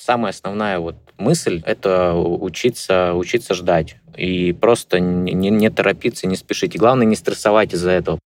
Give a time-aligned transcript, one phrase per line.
[0.00, 3.96] самая основная вот мысль— это учиться, учиться ждать.
[4.16, 6.74] И просто не, не торопиться, не спешить.
[6.74, 8.18] И главное, не стрессовать из-за этого.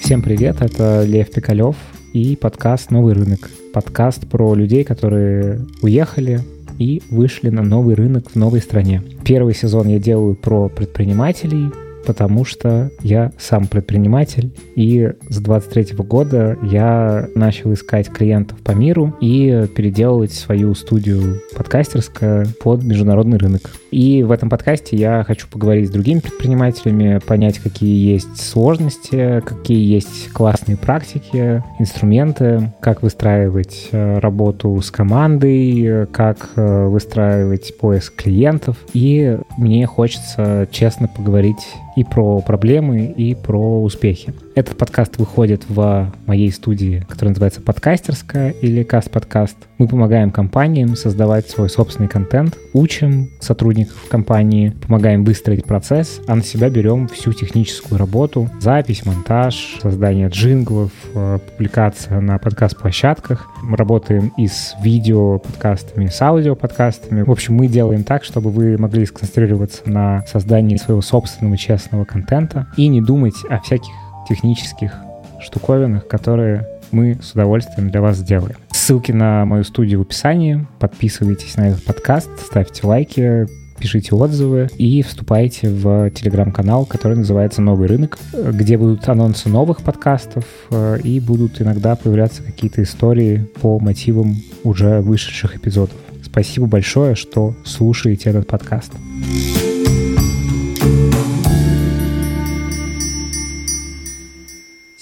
[0.00, 1.74] Всем привет, это Лев Пикалев
[2.12, 3.50] и подкаст «Новый рынок».
[3.72, 6.40] Подкаст про людей, которые уехали
[6.78, 9.02] и вышли на новый рынок в новой стране.
[9.24, 11.72] Первый сезон я делаю про предпринимателей,
[12.06, 19.14] потому что я сам предприниматель, и с 23 года я начал искать клиентов по миру
[19.20, 23.72] и переделывать свою студию подкастерская под международный рынок.
[23.90, 29.94] И в этом подкасте я хочу поговорить с другими предпринимателями, понять, какие есть сложности, какие
[29.94, 38.76] есть классные практики, инструменты, как выстраивать э, работу с командой, как э, выстраивать поиск клиентов.
[38.92, 41.56] И мне хочется честно поговорить
[41.96, 44.34] и про проблемы, и про успехи.
[44.56, 49.54] Этот подкаст выходит в моей студии, которая называется «Подкастерская» или «Каст-подкаст».
[49.76, 56.42] Мы помогаем компаниям создавать свой собственный контент, учим сотрудников компании, помогаем выстроить процесс, а на
[56.42, 63.50] себя берем всю техническую работу, запись, монтаж, создание джинглов, э, публикация на подкаст-площадках.
[63.62, 67.24] Мы работаем и с видео-подкастами, с аудио-подкастами.
[67.24, 72.68] В общем, мы делаем так, чтобы вы могли сконцентрироваться на создании своего собственного честного контента
[72.78, 73.92] и не думать о всяких
[74.28, 74.94] технических
[75.40, 78.56] штуковинах, которые мы с удовольствием для вас сделаем.
[78.70, 80.66] Ссылки на мою студию в описании.
[80.78, 83.46] Подписывайтесь на этот подкаст, ставьте лайки,
[83.78, 90.44] пишите отзывы и вступайте в телеграм-канал, который называется «Новый рынок», где будут анонсы новых подкастов
[90.70, 95.96] э, и будут иногда появляться какие-то истории по мотивам уже вышедших эпизодов.
[96.24, 98.92] Спасибо большое, что слушаете этот подкаст.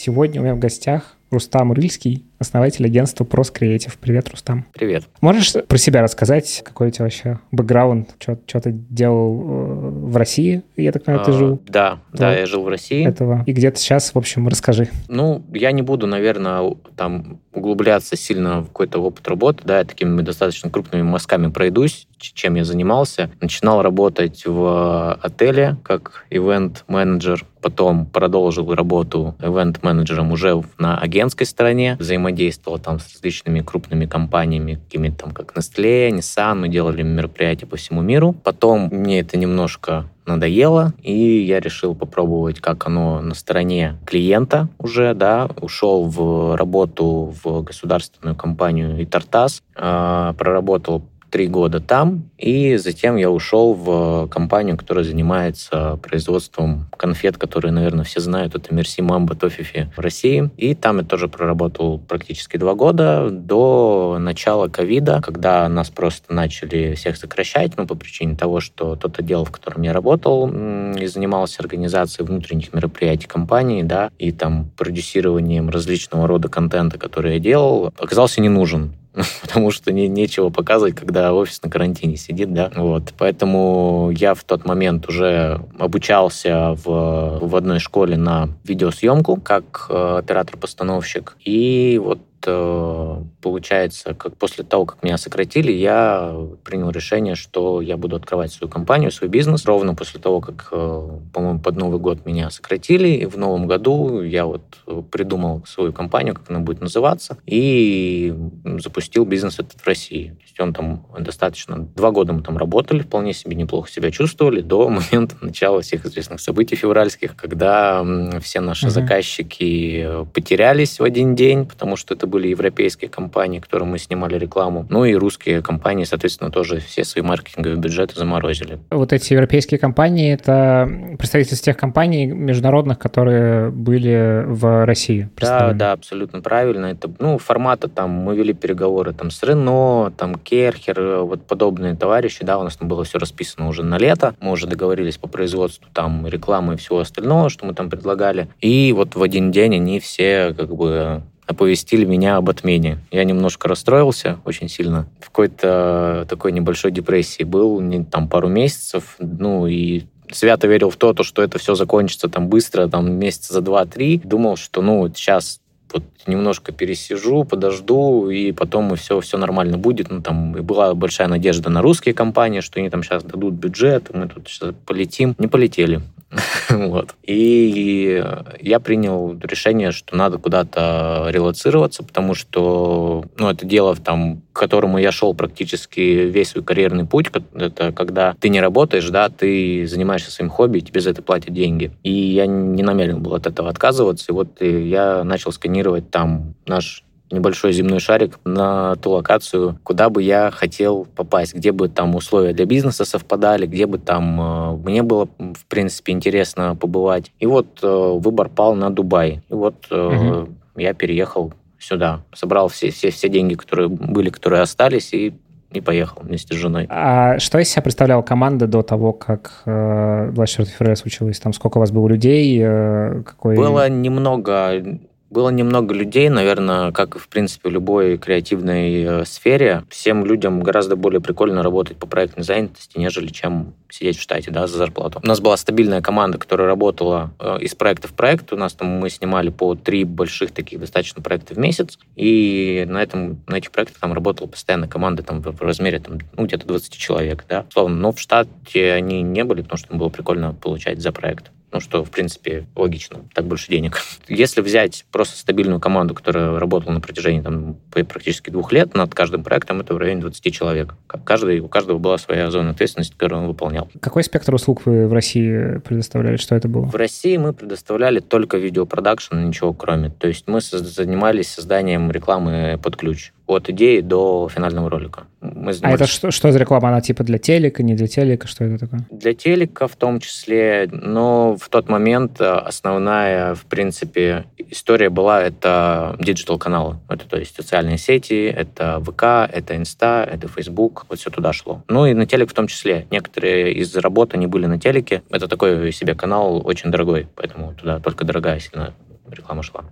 [0.06, 3.92] Сегодня у меня в гостях Рустам Рыльский, основатель агентства Pros Creative.
[4.00, 4.66] Привет, Рустам.
[4.74, 5.04] Привет.
[5.20, 10.62] Можешь про себя рассказать, какой у тебя вообще бэкграунд, что, ты делал э, в России,
[10.76, 11.60] я так понимаю, а, ты жил?
[11.66, 13.06] Да, да, да, я жил в России.
[13.06, 13.42] Этого.
[13.46, 14.88] И где ты сейчас, в общем, расскажи.
[15.08, 20.20] Ну, я не буду, наверное, там углубляться сильно в какой-то опыт работы, да, я такими
[20.22, 23.30] достаточно крупными мазками пройдусь, чем я занимался.
[23.40, 32.33] Начинал работать в отеле как ивент-менеджер, потом продолжил работу ивент-менеджером уже на агентской стороне, взаимодействовал
[32.78, 38.02] там с различными крупными компаниями, какими-то там как Nestle, Nissan, мы делали мероприятия по всему
[38.02, 38.34] миру.
[38.44, 45.14] Потом мне это немножко надоело, и я решил попробовать, как оно на стороне клиента уже,
[45.14, 51.02] да, ушел в работу в государственную компанию Итартас, а, проработал
[51.34, 58.04] три года там, и затем я ушел в компанию, которая занимается производством конфет, которые, наверное,
[58.04, 58.54] все знают.
[58.54, 60.48] Это Мерси Мамба Тофифи в России.
[60.56, 66.94] И там я тоже проработал практически два года до начала ковида, когда нас просто начали
[66.94, 71.62] всех сокращать, ну, по причине того, что тот отдел, в котором я работал и занимался
[71.64, 78.40] организацией внутренних мероприятий компании, да, и там продюсированием различного рода контента, который я делал, оказался
[78.40, 78.94] не нужен.
[79.42, 83.14] потому что не, нечего показывать, когда офис на карантине сидит, да, вот.
[83.16, 90.16] Поэтому я в тот момент уже обучался в, в одной школе на видеосъемку как э,
[90.18, 96.34] оператор-постановщик, и вот получается, как после того, как меня сократили, я
[96.64, 99.64] принял решение, что я буду открывать свою компанию, свой бизнес.
[99.64, 104.22] Ровно после того, как, э, по-моему, под Новый год меня сократили, и в новом году
[104.22, 104.62] я вот
[105.10, 108.34] придумал свою компанию, как она будет называться, и
[108.78, 110.30] запустил бизнес этот в России.
[110.30, 111.78] То есть он там достаточно...
[111.94, 116.40] Два года мы там работали, вполне себе неплохо себя чувствовали до момента начала всех известных
[116.40, 118.04] событий февральских, когда
[118.40, 118.90] все наши uh-huh.
[118.90, 124.86] заказчики потерялись в один день, потому что это были европейские компании, которым мы снимали рекламу.
[124.90, 128.80] Ну и русские компании, соответственно, тоже все свои маркетинговые бюджеты заморозили.
[128.90, 135.28] Вот эти европейские компании— это представительство тех компаний международных, которые были в России.
[135.36, 136.86] Да, да, абсолютно правильно.
[136.86, 142.44] Это, ну, формата там, мы вели переговоры там с Рено, там Керхер, вот подобные товарищи,
[142.44, 145.86] да, у нас там было все расписано уже на лето, мы уже договорились по производству
[145.92, 148.48] там рекламы и всего остального, что мы там предлагали.
[148.60, 152.98] И вот в один день они все как бы оповестили меня об отмене.
[153.10, 155.06] Я немножко расстроился очень сильно.
[155.20, 159.16] В какой-то такой небольшой депрессии был не, там пару месяцев.
[159.18, 163.52] Ну и свято верил в то, то, что это все закончится там быстро, там месяца
[163.52, 164.20] за два-три.
[164.24, 165.60] Думал, что ну сейчас
[165.92, 170.10] вот немножко пересижу, подожду, и потом все, все нормально будет.
[170.10, 174.14] Ну, там и была большая надежда на русские компании, что они там сейчас дадут бюджет,
[174.14, 175.34] мы тут сейчас полетим.
[175.38, 176.02] Не полетели.
[176.70, 177.14] вот.
[177.22, 178.22] И
[178.60, 184.98] я принял решение, что надо куда-то релацироваться, потому что ну, это дело, там, к которому
[184.98, 187.26] я шел практически весь свой карьерный путь.
[187.54, 191.92] Это когда ты не работаешь, да, ты занимаешься своим хобби, тебе за это платят деньги.
[192.02, 194.26] И я не намерен был от этого отказываться.
[194.30, 197.02] И вот я начал сканировать там наш
[197.32, 202.52] небольшой земной шарик на ту локацию, куда бы я хотел попасть, где бы там условия
[202.52, 207.32] для бизнеса совпадали, где бы там э, мне было, в принципе, интересно побывать.
[207.40, 209.42] И вот э, выбор пал на Дубай.
[209.48, 210.50] И вот угу.
[210.76, 215.34] я переехал сюда, собрал все, все, все деньги, которые были, которые остались, и
[215.72, 216.86] и поехал вместе с женой.
[216.88, 221.40] А что из себя представляла команда до того, как э, 24 февраля случилось?
[221.40, 222.60] Там сколько у вас было людей?
[222.60, 223.56] Какой...
[223.56, 229.84] Было немного было немного людей, наверное, как и, в принципе, в любой креативной э, сфере.
[229.88, 234.66] Всем людям гораздо более прикольно работать по проектной занятости, нежели чем сидеть в штате, да,
[234.66, 235.20] за зарплату.
[235.22, 238.52] У нас была стабильная команда, которая работала э, из проекта в проект.
[238.52, 241.98] У нас там мы снимали по три больших таких достаточно проекта в месяц.
[242.16, 246.44] И на, этом, на этих проектах там работала постоянно команда там, в размере там, ну,
[246.46, 247.96] где-то 20 человек, да, условно.
[247.96, 251.50] Но в штате они не были, потому что им было прикольно получать за проект.
[251.74, 253.22] Ну, что, в принципе, логично.
[253.34, 253.98] Так больше денег.
[254.28, 259.42] Если взять просто стабильную команду, которая работала на протяжении там, практически двух лет над каждым
[259.42, 260.94] проектом, это в районе 20 человек.
[261.24, 263.90] Каждый, у каждого была своя зона ответственности, которую он выполнял.
[264.00, 266.36] Какой спектр услуг вы в России предоставляли?
[266.36, 266.84] Что это было?
[266.84, 270.10] В России мы предоставляли только видеопродакшн, ничего кроме.
[270.10, 275.24] То есть мы занимались созданием рекламы под ключ от идеи до финального ролика.
[275.40, 276.88] Мы а это что, что за реклама?
[276.88, 278.48] Она типа для телека, не для телека?
[278.48, 279.00] Что это такое?
[279.10, 285.42] Для телека в том числе, но в тот момент э, основная, в принципе, история была
[285.42, 286.96] это digital-каналы.
[287.08, 291.82] Это то есть социальные сети, это ВК, это Инста, это Facebook, вот все туда шло.
[291.88, 293.06] Ну и на телек в том числе.
[293.10, 295.22] Некоторые из работ, они были на телеке.
[295.30, 298.94] Это такой себе канал очень дорогой, поэтому туда только дорогая сильно
[299.30, 299.84] реклама шла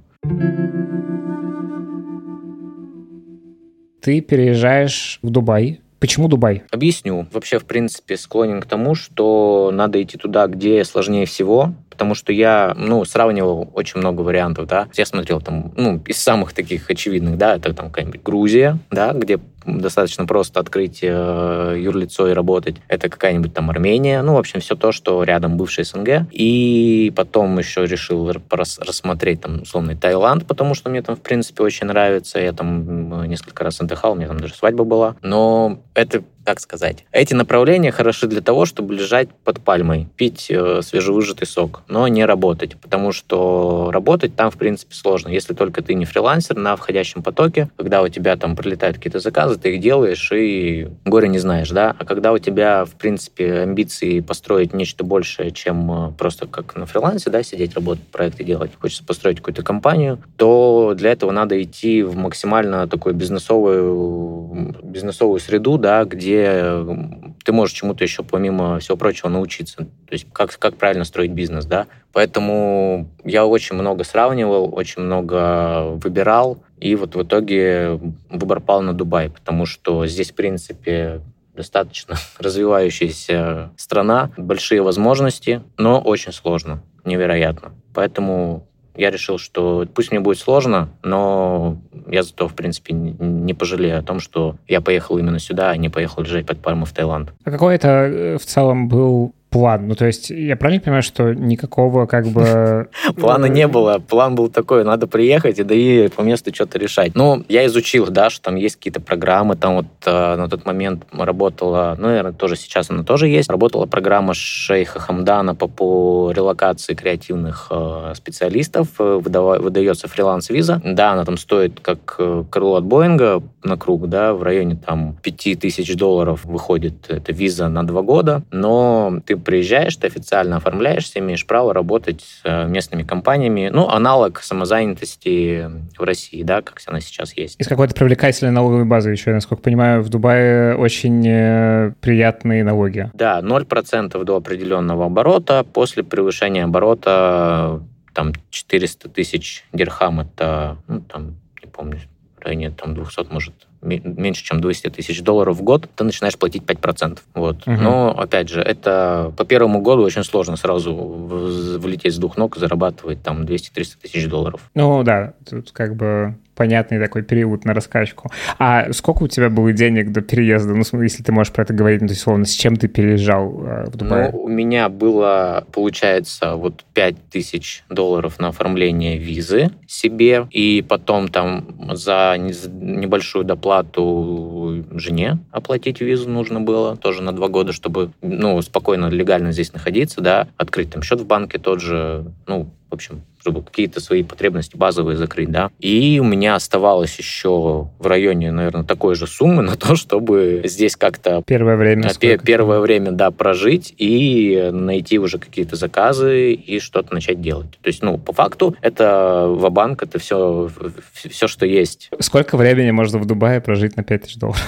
[4.02, 5.80] ты переезжаешь в Дубай.
[6.00, 6.64] Почему Дубай?
[6.72, 7.28] Объясню.
[7.32, 12.32] Вообще, в принципе, склонен к тому, что надо идти туда, где сложнее всего, потому что
[12.32, 14.88] я, ну, сравнивал очень много вариантов, да.
[14.94, 19.38] Я смотрел там, ну, из самых таких очевидных, да, это там какая-нибудь Грузия, да, где
[19.66, 22.76] достаточно просто открыть э, юрлицо и работать.
[22.88, 26.26] Это какая-нибудь там Армения, ну, в общем, все то, что рядом бывший СНГ.
[26.32, 31.86] И потом еще решил рассмотреть там условный Таиланд, потому что мне там, в принципе, очень
[31.86, 32.40] нравится.
[32.40, 35.16] Я там несколько раз отдыхал, у меня там даже свадьба была.
[35.22, 40.80] Но это как сказать, эти направления хороши для того, чтобы лежать под пальмой, пить э,
[40.82, 45.94] свежевыжатый сок, но не работать, потому что работать там, в принципе, сложно, если только ты
[45.94, 50.30] не фрилансер на входящем потоке, когда у тебя там прилетают какие-то заказы, ты их делаешь
[50.32, 55.50] и горе не знаешь, да, а когда у тебя, в принципе, амбиции построить нечто большее,
[55.50, 60.18] чем э, просто как на фрилансе, да, сидеть, работать, проекты делать, хочется построить какую-то компанию,
[60.36, 67.52] то для этого надо идти в максимально такую бизнесовую, бизнесовую среду, да, где где ты
[67.52, 69.76] можешь чему-то еще, помимо всего прочего, научиться.
[69.78, 71.86] То есть как, как правильно строить бизнес, да.
[72.12, 78.00] Поэтому я очень много сравнивал, очень много выбирал, и вот в итоге
[78.30, 81.20] выбор пал на Дубай, потому что здесь, в принципе,
[81.54, 87.72] достаточно развивающаяся страна, большие возможности, но очень сложно, невероятно.
[87.94, 93.98] Поэтому я решил, что пусть мне будет сложно, но я зато, в принципе, не пожалею
[93.98, 97.32] о том, что я поехал именно сюда, а не поехал лежать под пальму в Таиланд.
[97.44, 99.86] А какой это э, в целом был план?
[99.86, 102.88] Ну, то есть, я правильно понимаю, что никакого как бы...
[103.16, 103.98] Плана не было.
[103.98, 107.14] План был такой, надо приехать и да и по месту что-то решать.
[107.14, 111.04] Ну, я изучил, да, что там есть какие-то программы, там вот э, на тот момент
[111.12, 116.94] работала, ну, наверное, тоже сейчас она тоже есть, работала программа шейха Хамдана по, по релокации
[116.94, 120.80] креативных э, специалистов, э, выдается фриланс-виза.
[120.84, 122.18] Да, она там стоит как
[122.50, 127.86] крыло от Боинга на круг, да, в районе там 5000 долларов выходит эта виза на
[127.86, 133.70] два года, но ты приезжаешь, ты официально оформляешься, имеешь право работать с э, местными компаниями.
[133.72, 135.68] Ну, аналог самозанятости
[135.98, 137.60] в России, да, как она сейчас есть.
[137.60, 143.10] Из какой-то привлекательной налоговой базы еще, насколько понимаю, в Дубае очень э, приятные налоги.
[143.14, 145.64] Да, 0% до определенного оборота.
[145.64, 147.82] После превышения оборота
[148.12, 151.98] там 400 тысяч дирхам, это, ну, там, не помню,
[152.38, 156.62] в районе там 200, может, меньше, чем 200 тысяч долларов в год, ты начинаешь платить
[156.62, 157.18] 5%.
[157.34, 157.66] Вот.
[157.66, 157.76] Угу.
[157.76, 162.60] Но, опять же, это по первому году очень сложно сразу влететь с двух ног и
[162.60, 164.70] зарабатывать там 200-300 тысяч долларов.
[164.74, 168.30] Ну да, тут как бы понятный такой период на раскачку.
[168.58, 170.74] А сколько у тебя было денег до переезда?
[170.74, 173.64] Ну, если ты можешь про это говорить, ну, то есть, словно, с чем ты переезжал
[173.64, 174.30] э, в Дубай?
[174.32, 181.28] Ну, у меня было, получается, вот 5 тысяч долларов на оформление визы себе, и потом
[181.28, 188.60] там за небольшую доплату жене оплатить визу нужно было, тоже на два года, чтобы, ну,
[188.62, 193.22] спокойно, легально здесь находиться, да, открыть там счет в банке тот же, ну, в общем,
[193.42, 195.72] чтобы какие-то свои потребности базовые закрыть, да.
[195.80, 200.94] И у меня оставалось еще в районе, наверное, такой же суммы на то, чтобы здесь
[200.94, 201.42] как-то...
[201.44, 202.08] Первое время.
[202.20, 207.70] Пе- первое время, да, прожить и найти уже какие-то заказы и что-то начать делать.
[207.82, 210.70] То есть, ну, по факту, это в банк это все,
[211.12, 212.10] все, что есть.
[212.20, 214.62] Сколько времени можно в Дубае прожить на 5000 долларов?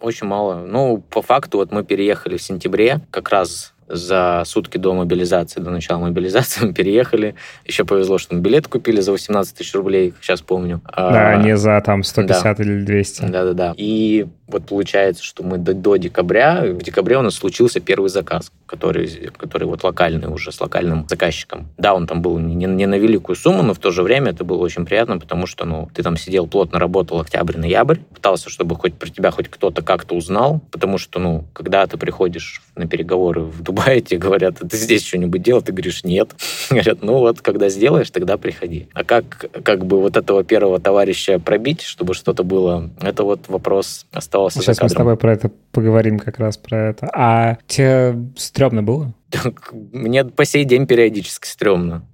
[0.00, 0.66] Очень мало.
[0.68, 5.70] Ну, по факту, вот мы переехали в сентябре, как раз за сутки до мобилизации, до
[5.70, 7.34] начала мобилизации мы переехали.
[7.64, 10.80] Еще повезло, что мы билет купили за 18 тысяч рублей, сейчас помню.
[10.96, 12.62] Да, а, не за там 150 да.
[12.62, 13.22] или 200.
[13.22, 13.74] Да-да-да.
[13.76, 18.50] И вот получается, что мы до, до декабря, в декабре у нас случился первый заказ,
[18.66, 21.68] который, который вот локальный уже, с локальным заказчиком.
[21.76, 24.44] Да, он там был не, не на великую сумму, но в то же время это
[24.44, 28.94] было очень приятно, потому что, ну, ты там сидел, плотно работал октябрь-ноябрь, пытался, чтобы хоть
[28.94, 33.62] про тебя хоть кто-то как-то узнал, потому что, ну, когда ты приходишь на переговоры в
[33.62, 35.60] Дубае, тебе говорят, ты здесь что-нибудь делал?
[35.60, 36.30] Ты говоришь, нет.
[36.70, 38.88] Говорят, ну вот, когда сделаешь, тогда приходи.
[38.94, 44.06] А как, как бы вот этого первого товарища пробить, чтобы что-то было, это вот вопрос
[44.12, 47.08] остался оставался Сейчас мы с тобой про это поговорим как раз про это.
[47.12, 49.12] А тебе стрёмно было?
[49.72, 52.04] Мне по сей день периодически стрёмно.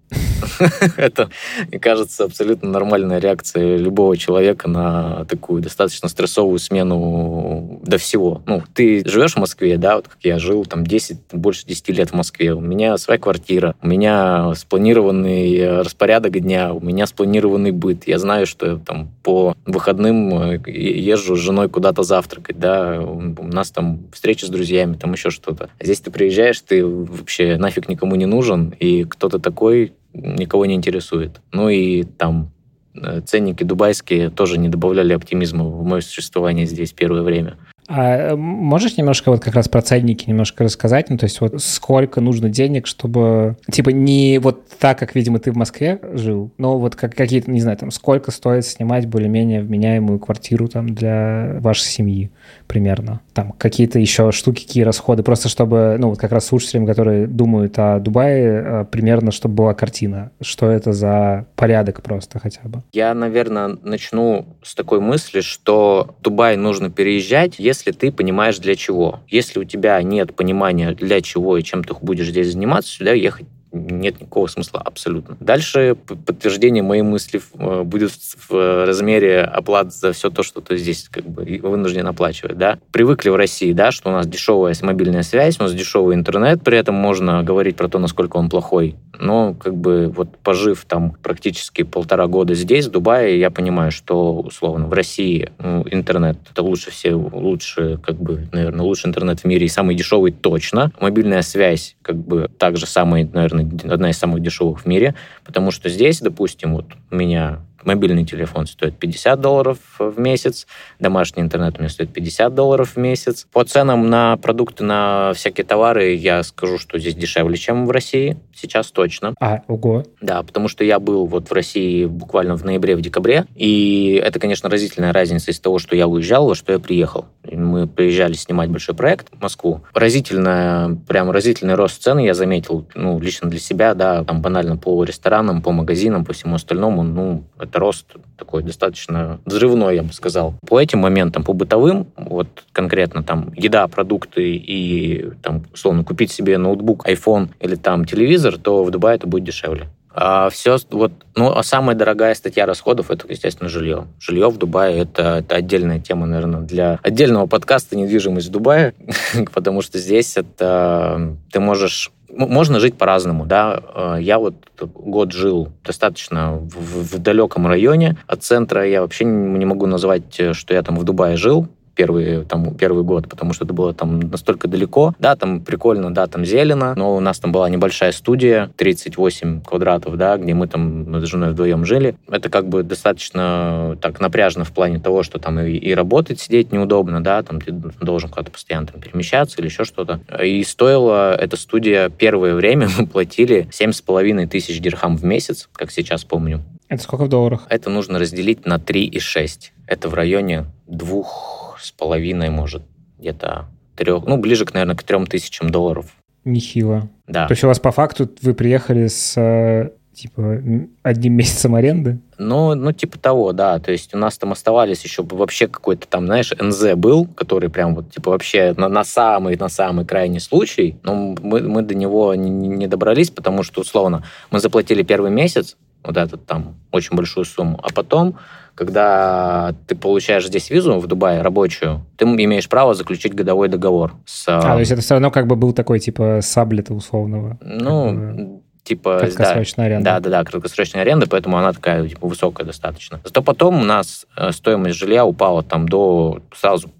[0.97, 1.31] Это,
[1.69, 8.43] мне кажется, абсолютно нормальная реакция любого человека на такую достаточно стрессовую смену до всего.
[8.47, 12.11] Ну, ты живешь в Москве, да, вот как я жил, там 10, больше 10 лет
[12.11, 12.55] в Москве.
[12.55, 18.07] У меня своя квартира, у меня спланированный распорядок дня, у меня спланированный быт.
[18.07, 23.47] Я знаю, что я там по выходным э, езжу с женой куда-то завтракать, да, у
[23.47, 25.71] нас там встречи с друзьями, там еще что-то.
[25.79, 30.75] А здесь ты приезжаешь, ты вообще нафиг никому не нужен, и кто-то такой, никого не
[30.75, 31.41] интересует.
[31.53, 32.53] Ну и там
[32.95, 37.57] э, ценники дубайские тоже не добавляли оптимизма в мое существование здесь первое время.
[37.89, 41.11] А можешь немножко вот как раз про ценники немножко рассказать?
[41.11, 43.57] Ну, то есть вот сколько нужно денег, чтобы...
[43.71, 47.61] Типа не вот так, как, видимо, ты в Москве жил, но вот как, какие-то, не
[47.61, 52.31] знаю, там, сколько стоит снимать более-менее вменяемую квартиру там для вашей семьи
[52.67, 53.21] примерно?
[53.33, 57.79] Там какие-то еще штуки, какие расходы, просто чтобы, ну, вот как раз слушателям, которые думают
[57.79, 60.31] о Дубае, э, примерно, чтобы была картина.
[60.41, 62.83] Что это за порядок просто хотя бы?
[62.93, 69.21] Я, наверное, начну с такой мысли, что Дубай нужно переезжать, ты понимаешь для чего.
[69.29, 73.47] Если у тебя нет понимания для чего и чем ты будешь здесь заниматься, сюда ехать
[73.75, 75.37] нет никакого смысла абсолютно.
[75.41, 78.13] Дальше подтверждение моей мысли э, будет
[78.49, 82.57] в размере оплат за все то, что ты здесь как бы вынужден оплачивать.
[82.57, 82.79] Да?
[82.93, 86.79] Привыкли в России, да, что у нас дешевая мобильная связь, у нас дешевый интернет, при
[86.79, 88.97] этом можно говорить про то, насколько он плохой.
[89.19, 94.35] Но как бы вот пожив там практически полтора года здесь, в Дубае, я понимаю, что
[94.41, 99.45] условно в России ну, интернет это лучше все, лучше как бы, наверное, лучший интернет в
[99.45, 100.93] мире и самый дешевый точно.
[101.01, 105.89] Мобильная связь как бы также самый, наверное, одна из самых дешевых в мире, потому что
[105.89, 110.67] здесь, допустим, вот у меня Мобильный телефон стоит 50 долларов в месяц,
[110.99, 113.47] домашний интернет у меня стоит 50 долларов в месяц.
[113.53, 118.39] По ценам на продукты, на всякие товары я скажу, что здесь дешевле, чем в России.
[118.55, 119.35] Сейчас точно.
[119.41, 120.05] А, ого.
[120.21, 124.39] Да, потому что я был вот в России буквально в ноябре, в декабре, и это,
[124.39, 127.27] конечно, разительная разница из того, что я уезжал, во что я приехал.
[127.51, 129.83] Мы приезжали снимать большой проект в Москву.
[129.93, 135.03] Разительная, прям разительный рост цены я заметил, ну, лично для себя, да, там банально по
[135.05, 138.07] ресторанам, по магазинам, по всему остальному, ну, это это рост
[138.39, 140.55] такой достаточно взрывной, я бы сказал.
[140.69, 146.57] По этим моментам, по бытовым, вот конкретно там еда, продукты и там, условно, купить себе
[146.57, 149.89] ноутбук, iPhone или там телевизор, то в Дубае это будет дешевле.
[150.17, 154.07] А все, вот, ну, а самая дорогая статья расходов это, естественно, жилье.
[154.21, 158.95] Жилье в Дубае это, это отдельная тема, наверное, для отдельного подкаста недвижимость в Дубае,
[159.53, 163.81] потому что здесь это ты можешь можно жить по-разному, да.
[163.95, 168.87] Э, я вот год жил достаточно в, в далеком районе от центра.
[168.87, 171.69] Я вообще не могу назвать, что я там в Дубае жил.
[171.95, 175.15] Первый, там, первый год, потому что это было там настолько далеко.
[175.19, 180.17] Да, там прикольно, да, там зелено, но у нас там была небольшая студия, 38 квадратов,
[180.17, 182.17] да, где мы там с женой вдвоем жили.
[182.29, 186.73] Это как бы достаточно так напряжно в плане того, что там и, и работать сидеть
[186.73, 190.21] неудобно, да, там ты должен куда-то постоянно там, перемещаться или еще что-то.
[190.43, 196.25] И стоила эта студия первое время, мы платили 7,5 тысяч дирхам в месяц, как сейчас
[196.25, 196.63] помню.
[196.89, 197.67] Это сколько в долларах?
[197.71, 199.71] Это нужно разделить на 3,6.
[199.87, 202.83] Это в районе двух с половиной, может,
[203.19, 206.07] где-то трех, ну, ближе, к, наверное, к трем тысячам долларов.
[206.45, 207.09] Нехило.
[207.27, 207.47] Да.
[207.47, 210.61] То есть у вас по факту вы приехали с э, типа
[211.03, 212.19] одним месяцем аренды?
[212.39, 213.79] Ну, ну, типа того, да.
[213.79, 217.95] То есть у нас там оставались еще вообще какой-то там, знаешь, НЗ был, который прям
[217.95, 220.99] вот, типа, вообще на, на самый, на самый крайний случай.
[221.03, 225.77] Но мы, мы до него не, не добрались, потому что, условно, мы заплатили первый месяц,
[226.05, 228.37] вот этот там очень большую сумму, а потом
[228.75, 234.47] когда ты получаешь здесь визу в Дубае рабочую, ты имеешь право заключить годовой договор с...
[234.49, 237.57] А, то есть это все равно как бы был такой, типа, саблета условного?
[237.61, 239.19] Ну, типа...
[239.21, 240.05] Краткосрочная да, аренда.
[240.05, 243.21] Да, да, да, краткосрочная аренда, поэтому она такая, типа, высокая достаточно.
[243.25, 246.41] Зато потом у нас э, стоимость жилья упала там до...
[246.55, 246.91] Сразу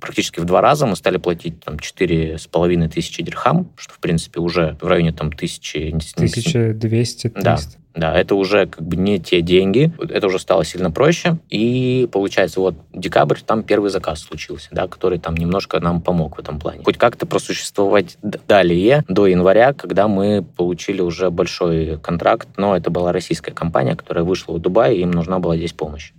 [0.00, 3.98] практически в два раза мы стали платить там четыре с половиной тысячи дирхам, что, в
[3.98, 5.88] принципе, уже в районе там тысячи...
[5.88, 7.58] 1200 Да,
[7.98, 11.38] да, это уже как бы не те деньги, это уже стало сильно проще.
[11.50, 16.40] И получается, вот декабрь, там первый заказ случился, да, который там немножко нам помог в
[16.40, 16.82] этом плане.
[16.84, 23.12] Хоть как-то просуществовать далее, до января, когда мы получили уже большой контракт, но это была
[23.12, 26.12] российская компания, которая вышла в Дубай, и им нужна была здесь помощь.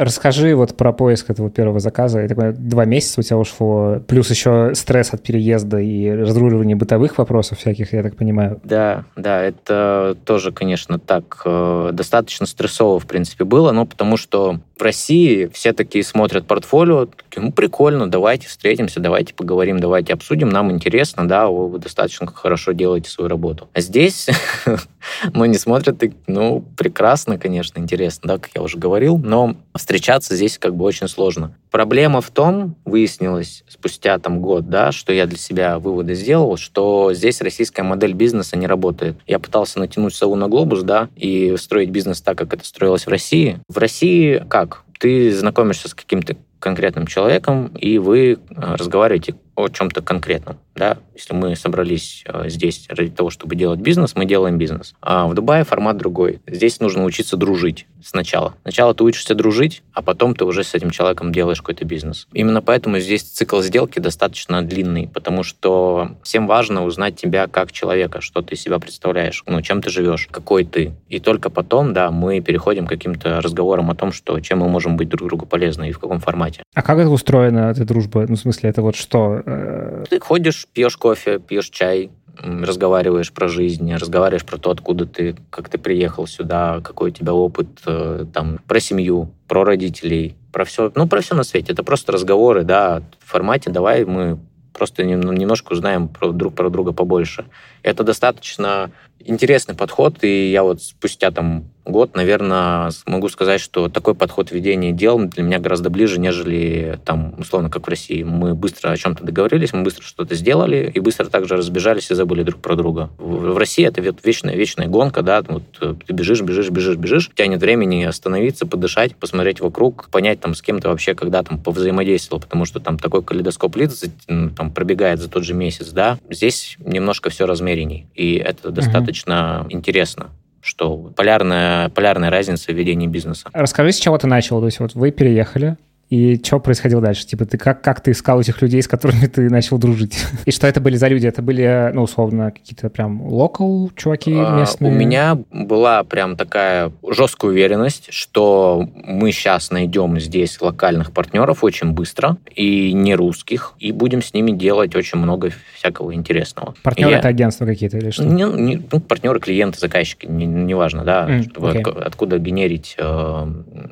[0.00, 2.20] Расскажи вот про поиск этого первого заказа.
[2.20, 7.18] Я так два месяца у тебя ушло, плюс еще стресс от переезда и разруливание бытовых
[7.18, 8.58] вопросов всяких, я так понимаю.
[8.64, 14.60] Да, да, это тоже, конечно, так э, достаточно стрессово, в принципе, было, но потому что
[14.80, 20.48] в России все такие смотрят портфолио, такие, ну, прикольно, давайте встретимся, давайте поговорим, давайте обсудим,
[20.48, 23.68] нам интересно, да, вы достаточно хорошо делаете свою работу.
[23.74, 24.28] А здесь,
[25.34, 30.58] ну, не смотрят, ну, прекрасно, конечно, интересно, да, как я уже говорил, но встречаться здесь
[30.58, 31.54] как бы очень сложно.
[31.70, 37.12] Проблема в том, выяснилось спустя там год, да, что я для себя выводы сделал, что
[37.14, 39.16] здесь российская модель бизнеса не работает.
[39.26, 43.10] Я пытался натянуть сову на глобус, да, и строить бизнес так, как это строилось в
[43.10, 43.60] России.
[43.68, 44.84] В России как?
[44.98, 48.36] Ты знакомишься с каким-то конкретным человеком, и вы э,
[48.76, 50.58] разговариваете о чем-то конкретном.
[50.80, 50.96] Да?
[51.14, 54.94] Если мы собрались э, здесь ради того, чтобы делать бизнес, мы делаем бизнес.
[55.02, 56.40] А в Дубае формат другой.
[56.46, 58.54] Здесь нужно учиться дружить сначала.
[58.62, 62.28] Сначала ты учишься дружить, а потом ты уже с этим человеком делаешь какой-то бизнес.
[62.32, 68.22] Именно поэтому здесь цикл сделки достаточно длинный, потому что всем важно узнать тебя как человека,
[68.22, 70.94] что ты себя представляешь, ну, чем ты живешь, какой ты.
[71.10, 74.96] И только потом, да, мы переходим к каким-то разговорам о том, что чем мы можем
[74.96, 76.62] быть друг другу полезны и в каком формате.
[76.74, 78.24] А как это устроена, эта дружба?
[78.26, 79.42] Ну, в смысле, это вот что?
[79.44, 82.10] Э, ты ходишь, пьешь кофе, пьешь чай,
[82.42, 87.34] разговариваешь про жизнь, разговариваешь про то, откуда ты, как ты приехал сюда, какой у тебя
[87.34, 91.72] опыт, э, там, про семью, про родителей, про все, ну, про все на свете.
[91.72, 94.38] Это просто разговоры, да, в формате «давай мы
[94.72, 97.44] просто немножко узнаем про, друг про друга побольше».
[97.82, 98.90] Это достаточно
[99.24, 104.92] интересный подход, и я вот спустя там год, наверное, могу сказать, что такой подход ведения
[104.92, 108.22] дел для меня гораздо ближе, нежели там, условно, как в России.
[108.22, 112.42] Мы быстро о чем-то договорились, мы быстро что-то сделали, и быстро также разбежались и забыли
[112.42, 113.10] друг про друга.
[113.18, 117.28] В, в России это вечная, вечная гонка, да, вот э, ты бежишь, бежишь, бежишь, бежишь,
[117.28, 121.42] у тебя нет времени остановиться, подышать, посмотреть вокруг, понять там, с кем ты вообще когда
[121.42, 126.18] там повзаимодействовал, потому что там такой калейдоскоп лиц там пробегает за тот же месяц, да.
[126.28, 130.30] Здесь немножко все размеренней, и это достаточно достаточно интересно
[130.62, 133.48] что полярная, полярная разница в ведении бизнеса.
[133.54, 134.60] Расскажи, с чего ты начал.
[134.60, 135.78] То есть вот вы переехали,
[136.10, 137.24] и что происходило дальше?
[137.24, 140.18] Типа, ты как, как ты искал этих людей, с которыми ты начал дружить?
[140.44, 141.28] И что это были за люди?
[141.28, 144.90] Это были, ну, условно, какие-то прям локал чуваки а, местные?
[144.90, 151.92] У меня была прям такая жесткая уверенность, что мы сейчас найдем здесь локальных партнеров очень
[151.92, 156.74] быстро, и не русских, и будем с ними делать очень много всякого интересного.
[156.82, 158.24] Партнеры это агентства какие-то или что?
[158.24, 161.88] Не, не, ну, партнеры, клиенты, заказчики, неважно, не, не да, mm, чтобы okay.
[161.88, 163.46] от, откуда генерить, э,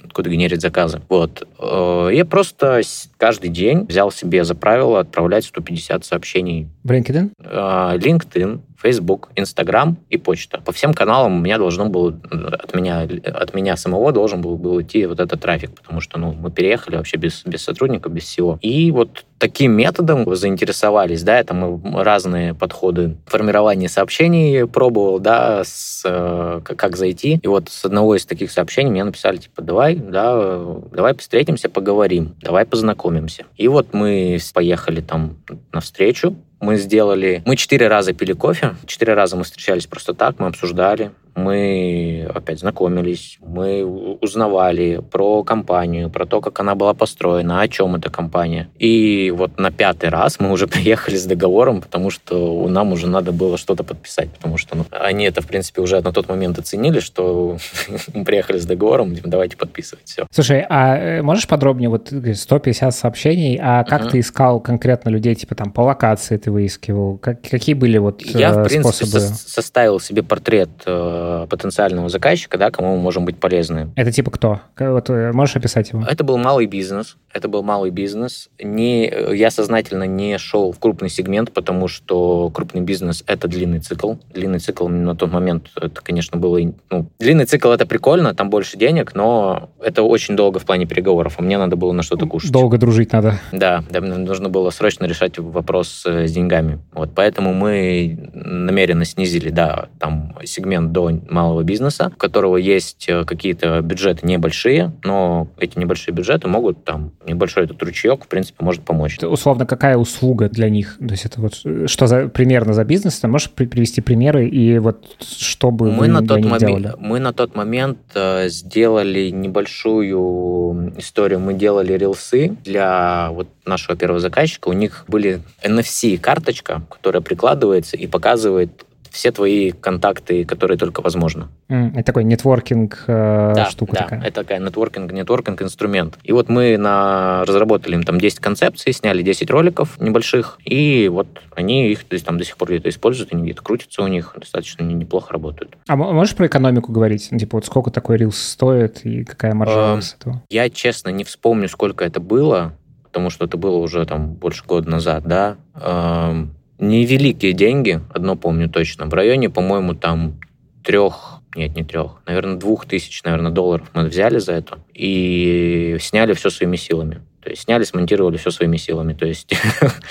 [0.05, 1.01] откуда генерить заказы.
[1.09, 2.81] Вот э, я просто
[3.17, 6.69] каждый день взял себе за правило отправлять 150 сообщений.
[6.85, 7.31] В LinkedIn?
[7.45, 10.61] А, LinkedIn, Facebook, Instagram и почта.
[10.61, 14.81] По всем каналам у меня должно было, от меня, от меня самого должен был, был
[14.81, 18.59] идти вот этот трафик, потому что ну, мы переехали вообще без, без сотрудников, без всего.
[18.63, 26.03] И вот таким методом заинтересовались, да, это мы разные подходы формирования сообщений пробовал, да, с,
[26.05, 27.41] э, как зайти.
[27.43, 32.37] И вот с одного из таких сообщений мне написали, типа, давай, да, давай встретимся, поговорим,
[32.43, 33.45] давай познакомимся.
[33.57, 35.37] И вот мы поехали там
[35.73, 37.43] на встречу, мы сделали...
[37.47, 42.61] Мы четыре раза пили кофе, четыре раза мы встречались просто так, мы обсуждали, мы опять
[42.61, 43.85] знакомились, мы
[44.21, 48.69] узнавали про компанию, про то, как она была построена, о чем эта компания.
[48.79, 53.33] И вот на пятый раз мы уже приехали с договором, потому что нам уже надо
[53.33, 57.01] было что-то подписать, потому что ну, они это, в принципе, уже на тот момент оценили,
[57.01, 57.59] что
[58.15, 60.27] мы приехали с договором, типа, давайте подписывать, все.
[60.31, 64.11] Слушай, а э, можешь подробнее, вот 150 сообщений, а как uh-huh.
[64.11, 67.19] ты искал конкретно людей, типа там по локации ты выискивал?
[67.19, 69.35] Как, какие были вот Я, в э, принципе, способы?
[69.35, 73.91] Составил себе портрет э, потенциального заказчика, да, кому мы можем быть полезны.
[73.97, 74.61] Это типа кто?
[74.79, 76.05] Вот э, можешь описать его?
[76.05, 77.17] Это был малый бизнес.
[77.33, 78.49] Это был малый бизнес.
[78.63, 84.15] Не, я сознательно не шел в крупный сегмент, потому что крупный бизнес– это длинный цикл.
[84.33, 86.59] Длинный цикл на тот момент, это, конечно, было...
[86.91, 91.35] Ну, длинный цикл– это прикольно, там больше денег, но это очень долго в плане переговоров,
[91.39, 92.51] а мне надо было на что-то кушать.
[92.51, 93.39] Долго дружить надо.
[93.53, 96.81] Да, да, нужно было срочно решать вопрос э, с деньгами.
[96.93, 103.25] Вот поэтому мы намеренно снизили, да, там сегмент до малого бизнеса, у которого есть э,
[103.25, 108.83] какие-то бюджеты небольшие, но эти небольшие бюджеты могут там, небольшой этот ручеек, в принципе, может
[108.83, 109.17] помочь.
[109.19, 110.97] Это, условно, какая услуга для них?
[110.99, 111.55] То есть это вот
[111.87, 113.19] что за примерно за бизнес?
[113.19, 116.95] Ты можешь привести примеры и вот чтобы мы на тот момент делали?
[116.99, 121.41] Мы на тот момент э, сделали небольшую историю.
[121.41, 124.69] Мы делали рилсы для вот нашего первого заказчика.
[124.69, 128.85] У них были NFC-карточка, которая прикладывается и показывает
[129.19, 131.49] все твои контакты, которые только возможно.
[131.69, 134.21] Mm, это такой нетворкинг э, да, штука да, такая.
[134.21, 136.17] это такая нетворкинг, нетворкинг инструмент.
[136.23, 141.27] И вот мы на, разработали им там 10 концепций, сняли 10 роликов небольших, и вот
[141.57, 144.37] они их то есть, там до сих пор где-то используют, они где-то крутятся у них,
[144.39, 145.77] достаточно неплохо работают.
[145.89, 147.29] А можешь про экономику говорить?
[147.31, 150.45] Типа вот сколько такой рилс стоит и какая маржа э, с этого?
[150.49, 154.89] Я, честно, не вспомню, сколько это было, потому что это было уже там больше года
[154.89, 155.57] назад, да.
[155.75, 160.41] Эм, невеликие деньги, одно помню точно, в районе, по-моему, там
[160.85, 166.33] трех, нет, не трех, наверное, двух тысяч, наверное, долларов мы взяли за это и сняли
[166.35, 167.21] все своими силами.
[167.43, 169.15] То есть сняли, смонтировали все своими силами.
[169.15, 169.55] То есть...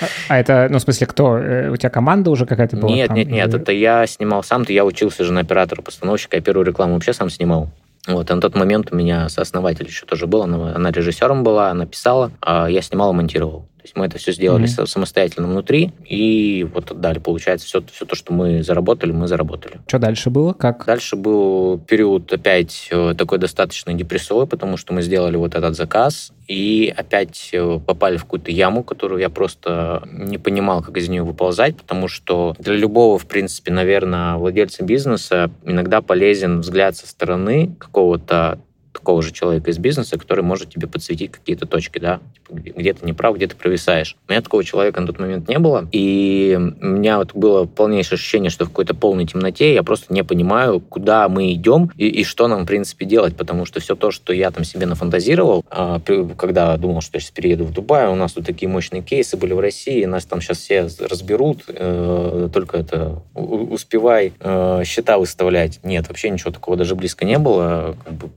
[0.00, 1.36] А, а это, ну, в смысле, кто?
[1.36, 2.90] Э, у тебя команда уже какая-то была?
[2.90, 3.48] Нет, там, нет, нет.
[3.48, 3.60] Или...
[3.60, 4.64] Это я снимал сам.
[4.64, 6.36] То я учился же на оператора-постановщика.
[6.36, 7.70] Я первую рекламу вообще сам снимал.
[8.08, 11.70] Вот, и на тот момент у меня сооснователь еще тоже был, она, она режиссером была,
[11.70, 14.86] она писала, а я снимал и монтировал есть мы это все сделали mm-hmm.
[14.86, 17.18] самостоятельно внутри, и вот отдали.
[17.18, 19.80] Получается, все, все то, что мы заработали, мы заработали.
[19.86, 20.52] Что дальше было?
[20.52, 20.84] Как?
[20.86, 26.32] Дальше был период опять э, такой достаточно депрессовый, потому что мы сделали вот этот заказ,
[26.46, 31.22] и опять э, попали в какую-то яму, которую я просто не понимал, как из нее
[31.22, 37.74] выползать, потому что для любого, в принципе, наверное, владельца бизнеса иногда полезен взгляд со стороны
[37.78, 38.60] какого-то
[38.98, 43.06] такого же человека из бизнеса, который может тебе подсветить какие-то точки, да, типа, где ты
[43.06, 44.16] не прав, где ты провисаешь.
[44.28, 48.16] У меня такого человека на тот момент не было, и у меня вот было полнейшее
[48.16, 52.24] ощущение, что в какой-то полной темноте я просто не понимаю, куда мы идем и, и
[52.24, 56.00] что нам, в принципе, делать, потому что все то, что я там себе нафантазировал, а,
[56.36, 59.52] когда думал, что я сейчас перееду в Дубай, у нас тут такие мощные кейсы были
[59.52, 65.80] в России, нас там сейчас все разберут, э, только это успевай э, счета выставлять.
[65.82, 67.96] Нет, вообще ничего такого даже близко не было.
[68.04, 68.30] Как бы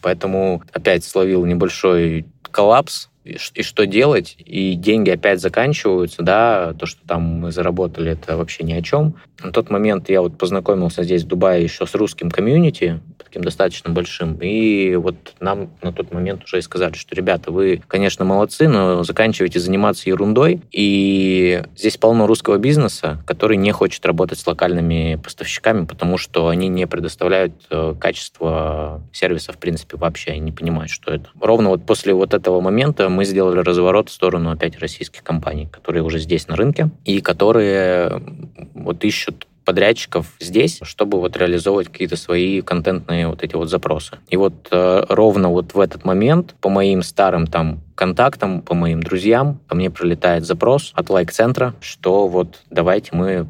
[0.00, 7.00] Поэтому опять словил небольшой коллапс, и, что делать, и деньги опять заканчиваются, да, то, что
[7.06, 9.16] там мы заработали, это вообще ни о чем.
[9.42, 13.90] На тот момент я вот познакомился здесь, в Дубае, еще с русским комьюнити, таким достаточно
[13.90, 18.68] большим, и вот нам на тот момент уже и сказали, что, ребята, вы, конечно, молодцы,
[18.68, 25.20] но заканчивайте заниматься ерундой, и здесь полно русского бизнеса, который не хочет работать с локальными
[25.22, 30.90] поставщиками, потому что они не предоставляют э, качество сервиса, в принципе, вообще, они не понимают,
[30.90, 31.28] что это.
[31.40, 36.02] Ровно вот после вот этого момента мы сделали разворот в сторону опять российских компаний, которые
[36.02, 38.22] уже здесь на рынке и которые
[38.74, 44.18] вот ищут подрядчиков здесь, чтобы вот реализовывать какие-то свои контентные вот эти вот запросы.
[44.28, 49.00] И вот э, ровно вот в этот момент по моим старым там контактам, по моим
[49.00, 53.46] друзьям, ко мне прилетает запрос от лайк-центра, что вот давайте мы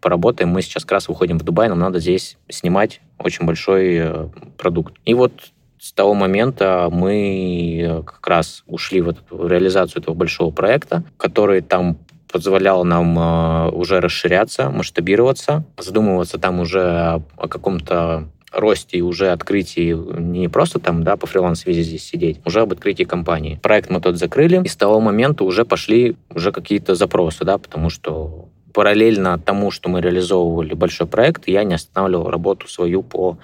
[0.00, 4.28] поработаем, мы сейчас как раз выходим в Дубай, нам надо здесь снимать очень большой э,
[4.58, 4.94] продукт.
[5.04, 5.32] И вот
[5.78, 11.04] с того момента мы э, как раз ушли в, эту, в реализацию этого большого проекта,
[11.16, 11.98] который там
[12.30, 19.30] позволяло нам э, уже расширяться, масштабироваться, задумываться там уже о, о каком-то росте и уже
[19.30, 23.58] открытии не просто там, да, по фриланс-визе здесь сидеть, уже об открытии компании.
[23.62, 27.90] Проект мы тот закрыли, и с того момента уже пошли уже какие-то запросы, да, потому
[27.90, 33.38] что параллельно тому, что мы реализовывали большой проект, я не останавливал работу свою по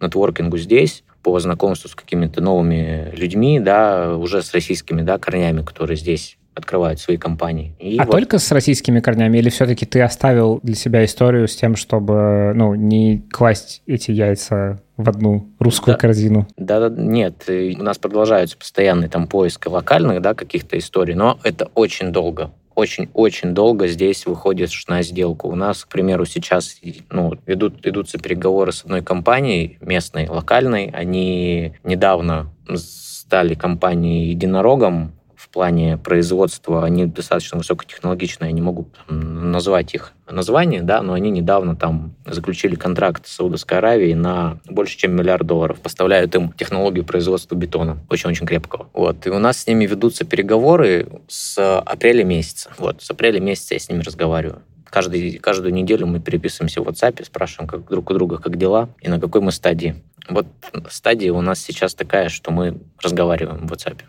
[0.00, 5.96] нетворкингу здесь, по знакомству с какими-то новыми людьми, да, уже с российскими, да, корнями, которые
[5.96, 7.74] здесь открывают свои компании.
[7.80, 8.12] И а вот...
[8.12, 12.76] только с российскими корнями или все-таки ты оставил для себя историю с тем, чтобы ну,
[12.76, 16.46] не класть эти яйца в одну русскую да, корзину?
[16.56, 21.68] Да, да, нет, у нас продолжается постоянный там поиск локальных, да, каких-то историй, но это
[21.74, 25.48] очень долго очень-очень долго здесь выходишь на сделку.
[25.48, 26.76] У нас, к примеру, сейчас
[27.10, 30.90] ну, ведут, ведутся переговоры с одной компанией местной, локальной.
[30.92, 35.15] Они недавно стали компанией единорогом
[35.56, 41.74] плане производства, они достаточно высокотехнологичные, я не могу назвать их название, да, но они недавно
[41.74, 45.80] там заключили контракт с Саудовской Аравией на больше, чем миллиард долларов.
[45.80, 48.90] Поставляют им технологию производства бетона, очень-очень крепкого.
[48.92, 49.26] Вот.
[49.26, 52.70] И у нас с ними ведутся переговоры с апреля месяца.
[52.76, 54.60] Вот, с апреля месяца я с ними разговариваю.
[54.84, 59.08] Каждый, каждую неделю мы переписываемся в WhatsApp, спрашиваем как друг у друга, как дела и
[59.08, 60.02] на какой мы стадии.
[60.28, 60.46] Вот
[60.90, 64.00] стадия у нас сейчас такая, что мы разговариваем в WhatsApp.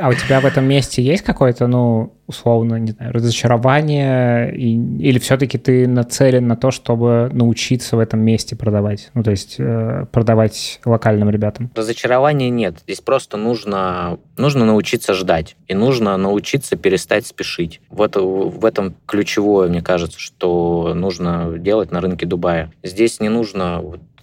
[0.00, 5.18] А у тебя в этом месте есть какое-то, ну, условно, не знаю, разочарование, и, или
[5.18, 10.06] все-таки ты нацелен на то, чтобы научиться в этом месте продавать, ну, то есть э,
[10.12, 11.70] продавать локальным ребятам?
[11.74, 12.76] Разочарования нет.
[12.84, 17.80] Здесь просто нужно, нужно научиться ждать, и нужно научиться перестать спешить.
[17.90, 22.72] В, это, в этом ключевое, мне кажется, что нужно делать на рынке Дубая.
[22.82, 23.82] Здесь не нужно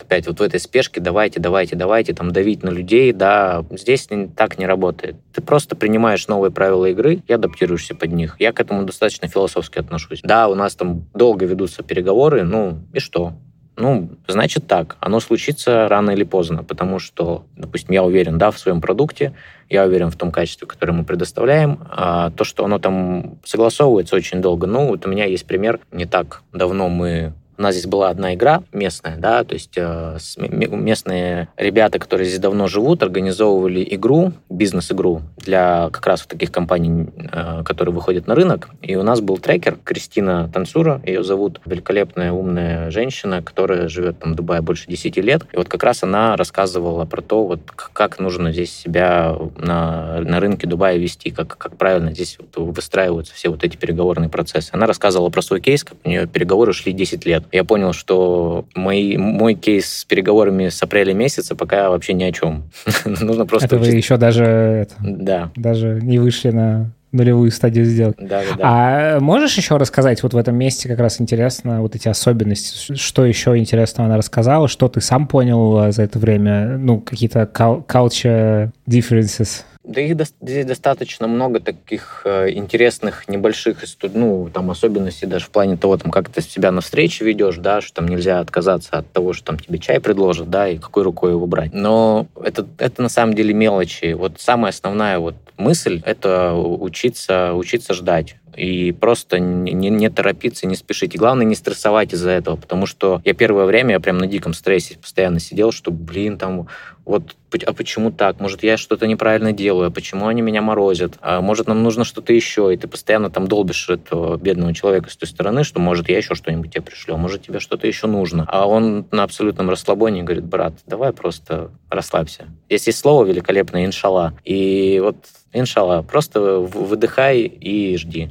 [0.10, 4.58] опять вот в этой спешке давайте, давайте, давайте, там давить на людей, да, здесь так
[4.58, 5.18] не работает.
[5.34, 8.36] Ты просто принимаешь новые правила игры и адаптируешься под них.
[8.40, 10.22] Я к этому достаточно философски отношусь.
[10.24, 13.34] Да, у нас там долго ведутся переговоры, ну и что?
[13.80, 18.60] Ну, значит так, оно случится рано или поздно, потому что, допустим, я уверен, да, в
[18.60, 19.34] своем продукте,
[19.70, 24.42] я уверен в том качестве, которое мы предоставляем, а то, что оно там согласовывается очень
[24.42, 28.10] долго, ну, вот у меня есть пример, не так давно мы у нас здесь была
[28.10, 34.32] одна игра местная, да, то есть э, местные ребята, которые здесь давно живут, организовывали игру,
[34.50, 38.70] бизнес-игру для как раз таких компаний, э, которые выходят на рынок.
[38.82, 44.34] И у нас был трекер Кристина Танцура, ее зовут, великолепная, умная женщина, которая живет там
[44.34, 45.44] в Дубае больше 10 лет.
[45.52, 50.40] И вот как раз она рассказывала про то, вот как нужно здесь себя на, на
[50.40, 54.70] рынке Дубая вести, как, как правильно здесь вот выстраиваются все вот эти переговорные процессы.
[54.72, 58.66] Она рассказывала про свой кейс, как у нее переговоры шли 10 лет я понял, что
[58.76, 62.64] мой, мой кейс с переговорами с апреля месяца пока вообще ни о чем.
[63.06, 63.66] Нужно просто...
[63.66, 64.44] Это вы еще даже...
[64.44, 65.52] Это, да.
[65.56, 68.24] Даже не вышли на нулевую стадию сделки.
[68.24, 68.64] Да, да, да.
[68.64, 73.26] А можешь еще рассказать, вот в этом месте как раз интересно, вот эти особенности, что
[73.26, 79.64] еще интересного она рассказала, что ты сам понял за это время, ну, какие-то culture differences?
[79.90, 85.78] Да их здесь достаточно много таких э, интересных небольших ну, там, особенностей даже в плане
[85.78, 89.34] того, там, как ты себя на встрече ведешь, да, что там нельзя отказаться от того,
[89.34, 91.74] что там тебе чай предложат, да, и какой рукой его брать.
[91.74, 94.14] Но это, это на самом деле мелочи.
[94.14, 100.76] Вот самая основная вот мысль— это учиться, учиться ждать и просто не, не торопиться, не
[100.76, 101.16] спешить.
[101.16, 104.54] И главное, не стрессовать из-за этого, потому что я первое время, я прям на диком
[104.54, 106.68] стрессе постоянно сидел, что, блин, там,
[107.10, 108.40] вот, а почему так?
[108.40, 109.88] Может, я что-то неправильно делаю?
[109.88, 111.16] А почему они меня морозят?
[111.22, 112.72] А может, нам нужно что-то еще?
[112.72, 116.36] И ты постоянно там долбишь этого бедного человека с той стороны, что, может, я еще
[116.36, 118.46] что-нибудь тебе пришлю, а может, тебе что-то еще нужно.
[118.48, 122.46] А он на абсолютном расслабоне говорит, брат, давай просто расслабься.
[122.68, 124.36] Здесь есть слово великолепное, иншалла.
[124.46, 125.18] И вот
[125.52, 128.30] Иншалла, просто выдыхай и жди.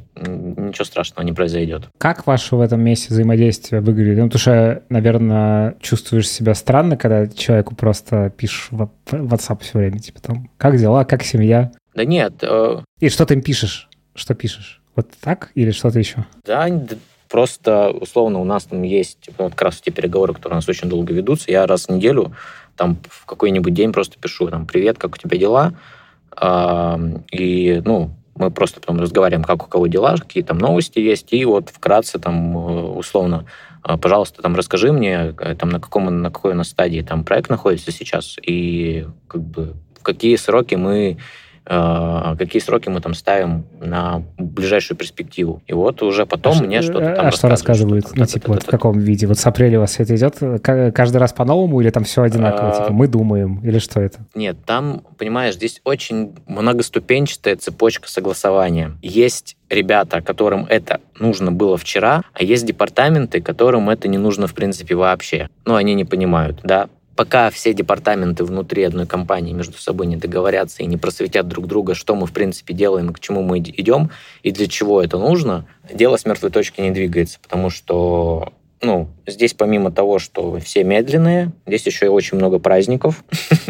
[0.69, 1.83] Ничего страшного не произойдет.
[1.97, 4.17] Как ваше в этом месте взаимодействие выглядит?
[4.17, 9.99] Ну, потому что, наверное, чувствуешь себя странно, когда человеку просто пишешь в WhatsApp все время,
[9.99, 11.71] типа там, как дела, как семья?
[11.93, 12.33] Да нет.
[12.41, 12.81] Э...
[12.99, 13.89] И что ты им пишешь?
[14.15, 14.81] Что пишешь?
[14.95, 16.25] Вот так или что-то еще?
[16.45, 16.67] Да,
[17.29, 21.13] просто, условно, у нас там есть как раз те переговоры, которые у нас очень долго
[21.13, 21.51] ведутся.
[21.51, 22.33] Я раз в неделю
[22.75, 25.73] там в какой-нибудь день просто пишу, там, привет, как у тебя дела?
[27.31, 31.45] И, ну, мы просто потом разговариваем, как у кого дела, какие там новости есть, и
[31.45, 33.45] вот вкратце там э, условно,
[33.87, 37.23] э, пожалуйста, там расскажи мне, э, там на каком на какой у нас стадии там
[37.23, 41.17] проект находится сейчас, и как бы в какие сроки мы
[41.65, 45.61] какие сроки мы там ставим на ближайшую перспективу.
[45.67, 48.07] И вот уже потом а мне что-то там А что рассказывают?
[48.07, 49.27] Что ну, типа, вот в каком виде?
[49.27, 52.71] Вот с апреля у вас все это идет каждый раз по-новому или там все одинаково?
[52.71, 54.19] Типа, мы думаем или что это?
[54.35, 58.97] Нет, там, понимаешь, здесь очень многоступенчатая цепочка согласования.
[59.01, 64.53] Есть ребята, которым это нужно было вчера, а есть департаменты, которым это не нужно в
[64.53, 65.49] принципе вообще.
[65.65, 66.89] Ну, они не понимают, да.
[67.19, 71.93] Пока все департаменты внутри одной компании между собой не договорятся и не просветят друг друга,
[71.93, 74.09] что мы в принципе делаем, к чему мы идем
[74.41, 79.53] и для чего это нужно, дело с мертвой точки не двигается, потому что ну, здесь
[79.53, 83.23] помимо того, что все медленные, здесь еще и очень много праздников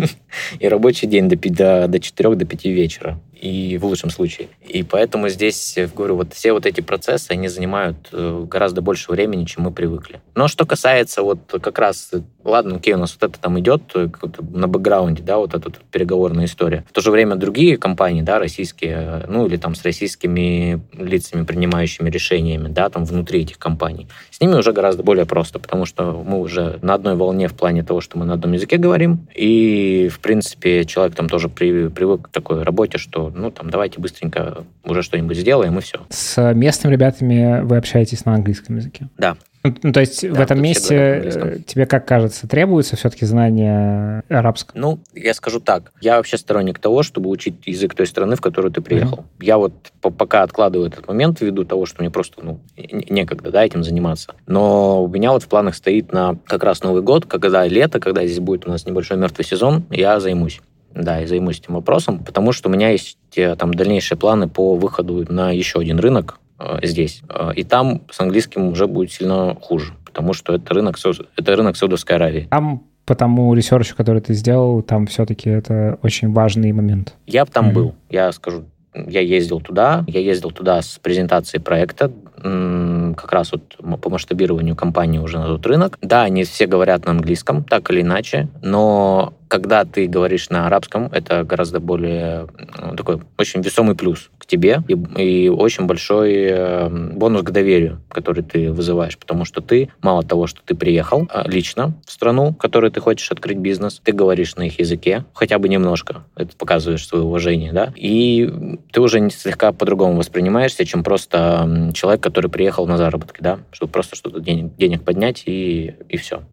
[0.60, 4.50] и рабочий день до, до, до 4 до 5 вечера и в лучшем случае.
[4.68, 9.46] И поэтому здесь, говорю, вот все вот эти процессы, они занимают э, гораздо больше времени,
[9.46, 10.22] чем мы привыкли.
[10.36, 12.12] Но что касается вот как раз,
[12.44, 14.10] ладно, окей, у нас вот это там идет э,
[14.52, 16.86] на бэкграунде, да, вот эта переговорная история.
[16.90, 21.46] В то же время другие компании, да, российские, э, ну или там с российскими лицами,
[21.46, 26.24] принимающими решениями, да, там внутри этих компаний, с ними уже гораздо более просто, потому что
[26.24, 30.10] мы уже на одной волне в плане того, что мы на одном языке говорим, и,
[30.12, 34.66] в принципе, человек там тоже при, привык к такой работе, что ну, там, давайте быстренько
[34.84, 36.02] уже что-нибудь сделаем, и все.
[36.10, 39.08] С местными ребятами вы общаетесь на английском языке?
[39.18, 39.38] Да.
[39.64, 44.80] Ну, то есть да, в этом месте э, тебе, как кажется, требуется все-таки знание арабского?
[44.80, 45.92] Ну, я скажу так.
[46.00, 49.18] Я вообще сторонник того, чтобы учить язык той страны, в которую ты приехал.
[49.18, 49.46] Mm-hmm.
[49.46, 53.84] Я вот пока откладываю этот момент ввиду того, что мне просто ну, некогда да, этим
[53.84, 54.34] заниматься.
[54.48, 58.26] Но у меня вот в планах стоит на как раз Новый год, когда лето, когда
[58.26, 60.62] здесь будет у нас небольшой мертвый сезон, я займусь.
[60.96, 64.76] Да, и займусь этим вопросом, потому что у меня есть э, там дальнейшие планы по
[64.76, 66.40] выходу на еще один рынок
[66.84, 67.22] здесь.
[67.30, 70.98] Э, и там с английским уже будет сильно хуже, потому что это рынок,
[71.38, 72.48] это рынок Саудовской Аравии.
[72.50, 77.16] Там по тому research у, который ты сделал, там все-таки это очень важный момент.
[77.26, 77.74] Я там mm-hmm.
[77.74, 78.66] был, я скажу.
[78.94, 85.20] Я ездил туда, я ездил туда с презентацией проекта, как раз вот по масштабированию компании
[85.20, 85.98] уже на тот рынок.
[86.02, 91.08] Да, они все говорят на английском, так или иначе, но когда ты говоришь на арабском,
[91.12, 92.48] это гораздо более
[92.82, 98.00] ну, такой очень весомый плюс к тебе и, и очень большой э, бонус к доверию,
[98.10, 102.52] который ты вызываешь, потому что ты, мало того, что ты приехал э, лично в страну,
[102.52, 106.56] в которой ты хочешь открыть бизнес, ты говоришь на их языке, хотя бы немножко, это
[106.56, 112.88] показываешь свое уважение, да, и ты уже слегка по-другому воспринимаешься, чем просто человек, который приехал
[112.88, 116.44] на заработки, да, чтобы просто что-то денег, денег поднять и, и все.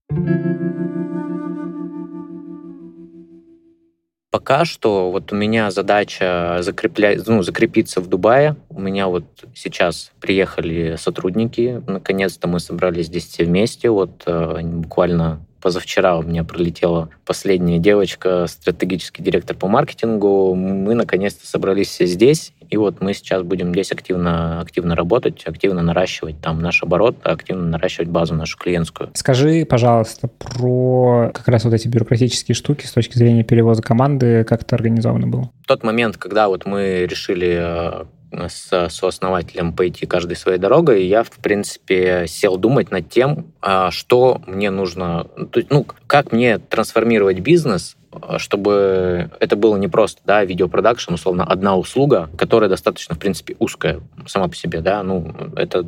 [4.31, 8.57] Пока что вот у меня задача закреплять, ну, закрепиться в Дубае.
[8.69, 11.83] У меня вот сейчас приехали сотрудники.
[11.87, 13.89] Наконец-то мы собрались здесь все вместе.
[13.89, 20.55] Вот э, буквально позавчера у меня пролетела последняя девочка, стратегический директор по маркетингу.
[20.55, 25.83] Мы наконец-то собрались все здесь, и вот мы сейчас будем здесь активно, активно работать, активно
[25.83, 29.11] наращивать там наш оборот, активно наращивать базу нашу клиентскую.
[29.15, 34.63] Скажи, пожалуйста, про как раз вот эти бюрократические штуки с точки зрения перевоза команды, как
[34.63, 35.51] это организовано было?
[35.65, 41.07] В тот момент, когда вот мы решили э, с сооснователем пойти каждой своей дорогой, и
[41.07, 45.27] я, в принципе, сел думать над тем, а, что мне нужно,
[45.71, 47.97] ну, как мне трансформировать бизнес
[48.39, 54.01] чтобы это было не просто, да, видеопродакшн, условно, одна услуга, которая достаточно, в принципе, узкая
[54.27, 55.85] сама по себе, да, ну, это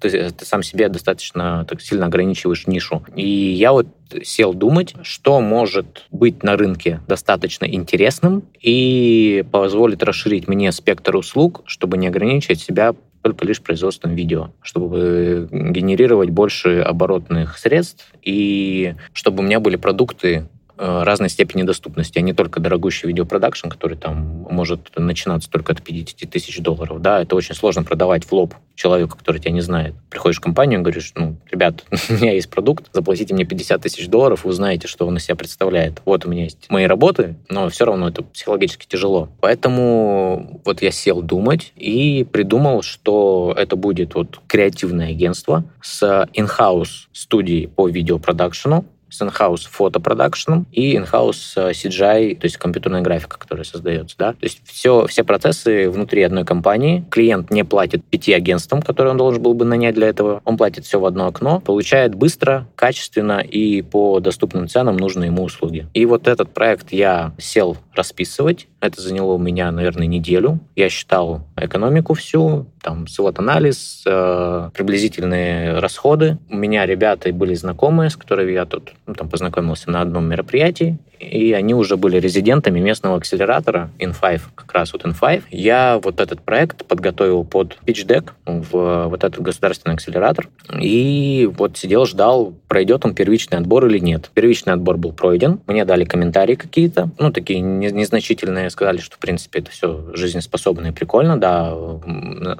[0.00, 3.02] ты, ты сам себе достаточно так сильно ограничиваешь нишу.
[3.14, 3.86] И я вот
[4.22, 11.62] сел думать, что может быть на рынке достаточно интересным и позволит расширить мне спектр услуг,
[11.66, 19.42] чтобы не ограничивать себя только лишь производством видео, чтобы генерировать больше оборотных средств и чтобы
[19.42, 24.46] у меня были продукты, Э, разной степени доступности, а не только дорогущий видеопродакшн, который там
[24.50, 27.00] может начинаться только от 50 тысяч долларов.
[27.00, 29.94] Да, это очень сложно продавать в лоб человеку, который тебя не знает.
[30.10, 34.44] Приходишь в компанию говоришь, ну, ребят, у меня есть продукт, заплатите мне 50 тысяч долларов,
[34.44, 36.02] вы узнаете, что он из себя представляет.
[36.04, 39.28] Вот у меня есть мои работы, но все равно это психологически тяжело.
[39.40, 46.02] Поэтому вот я сел думать и придумал, что это будет вот креативное агентство с
[46.34, 48.84] in-house студией по видеопродакшену,
[49.14, 54.16] с in-house фотопродакшеном и in-house э, CGI, то есть компьютерная графика, которая создается.
[54.18, 54.32] Да?
[54.32, 57.04] То есть все, все процессы внутри одной компании.
[57.10, 60.40] Клиент не платит пяти агентствам, которые он должен был бы нанять для этого.
[60.44, 65.44] Он платит все в одно окно, получает быстро, качественно и по доступным ценам нужные ему
[65.44, 65.86] услуги.
[65.94, 70.60] И вот этот проект я сел расписывать, Это заняло у меня, наверное, неделю.
[70.76, 76.36] Я считал экономику всю, там, свод-анализ, э, приблизительные расходы.
[76.50, 80.98] У меня ребята были знакомые, с которыми я тут ну, там, познакомился на одном мероприятии,
[81.18, 85.44] и они уже были резидентами местного акселератора In5, как раз вот In5.
[85.50, 91.78] Я вот этот проект подготовил под pitch deck в вот этот государственный акселератор, и вот
[91.78, 94.30] сидел, ждал, пройдет он первичный отбор или нет.
[94.34, 99.60] Первичный отбор был пройден, мне дали комментарии какие-то, ну, такие незначительные, сказали, что, в принципе,
[99.60, 101.74] это все жизнеспособно и прикольно, да,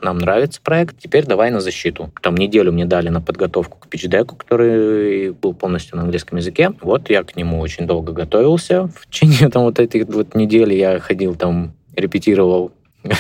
[0.03, 2.11] нам нравится проект, теперь давай на защиту.
[2.23, 6.73] Там неделю мне дали на подготовку к deck, который был полностью на английском языке.
[6.81, 8.89] Вот я к нему очень долго готовил, готовился.
[8.89, 12.73] В течение там вот этой вот недели я ходил там, репетировал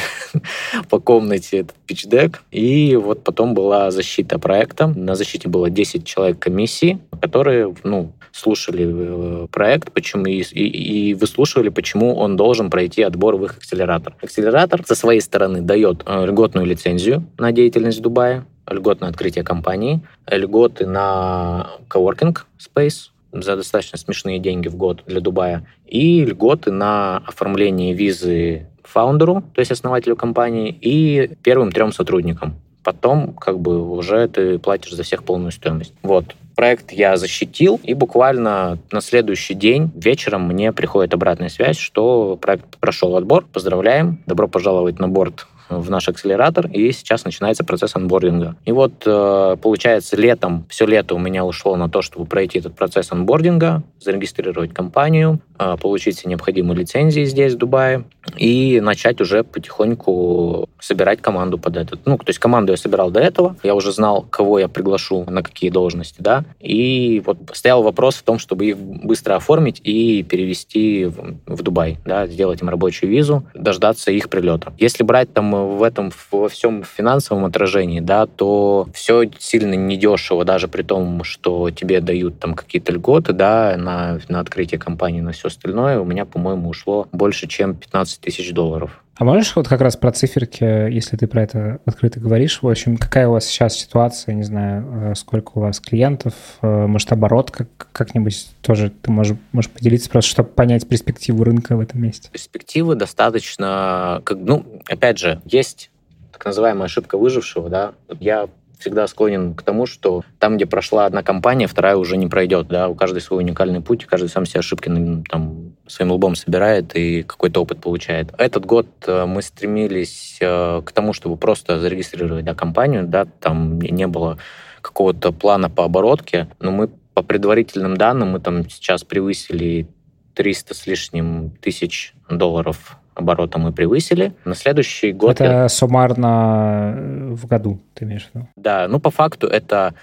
[0.91, 2.43] по комнате этот пичдек.
[2.51, 4.87] И вот потом была защита проекта.
[4.87, 11.15] На защите было 10 человек комиссии, которые ну, слушали э, проект почему и, и, и
[11.15, 14.17] выслушивали, почему он должен пройти отбор в их акселератор.
[14.21, 20.01] Акселератор со своей стороны дает э, льготную лицензию на деятельность в Дубае, льготное открытие компании,
[20.27, 27.19] льготы на коворкинг space, за достаточно смешные деньги в год для Дубая, и льготы на
[27.19, 32.55] оформление визы фаундеру, то есть основателю компании, и первым трем сотрудникам.
[32.83, 35.95] Потом как бы уже ты платишь за всех полную стоимость.
[36.03, 36.35] Вот.
[36.55, 42.79] Проект я защитил, и буквально на следующий день вечером мне приходит обратная связь, что проект
[42.79, 43.45] прошел отбор.
[43.53, 48.57] Поздравляем, добро пожаловать на борт в наш акселератор, и сейчас начинается процесс анбординга.
[48.65, 52.75] И вот, э, получается, летом, все лето у меня ушло на то, чтобы пройти этот
[52.75, 58.05] процесс анбординга, зарегистрировать компанию, э, получить все необходимые лицензии здесь, в Дубае,
[58.37, 62.07] и начать уже потихоньку собирать команду под этот.
[62.07, 65.43] Ну, то есть команду я собирал до этого, я уже знал, кого я приглашу на
[65.43, 71.07] какие должности, да, и вот стоял вопрос в том, чтобы их быстро оформить и перевести
[71.07, 74.73] в, в Дубай, да, сделать им рабочую визу, дождаться их прилета.
[74.79, 80.69] Если брать там в этом во всем финансовом отражении, да, то все сильно недешево, даже
[80.69, 85.49] при том, что тебе дают там какие-то льготы, да, на, на открытие компании, на все
[85.49, 89.04] остальное, у меня, по-моему, ушло больше, чем 15 тысяч долларов.
[89.17, 92.97] А можешь вот как раз про циферки, если ты про это открыто говоришь, в общем,
[92.97, 97.53] какая у вас сейчас ситуация, не знаю, э, сколько у вас клиентов, э, может, оборот
[97.53, 102.29] как, как-нибудь тоже ты можешь, можешь поделиться, просто чтобы понять перспективу рынка в этом месте?
[102.33, 105.91] Перспективы достаточно, как, ну, опять же, есть
[106.33, 108.49] так называемая ошибка выжившего, да, я
[108.85, 112.89] всегда склонен к тому, что там, где прошла одна компания, вторая уже не пройдет, да,
[112.89, 114.91] у каждой свой уникальный путь, каждый сам все ошибки
[115.31, 118.35] там, своим лбом собирает и какой-то опыт получает.
[118.37, 123.79] Этот год э, мы стремились э, к тому, чтобы просто зарегистрировать да, компанию, да, там
[123.81, 124.37] не было
[124.83, 129.89] какого-то плана по оборотке, но мы по предварительным данным мы там сейчас превысили
[130.35, 134.35] 300 с лишним тысяч долларов оборота мы превысили.
[134.45, 135.41] На следующий год...
[135.41, 135.69] Это я...
[135.69, 136.95] суммарно
[137.31, 138.49] в году, ты имеешь в виду?
[138.57, 139.95] Да, ну по факту это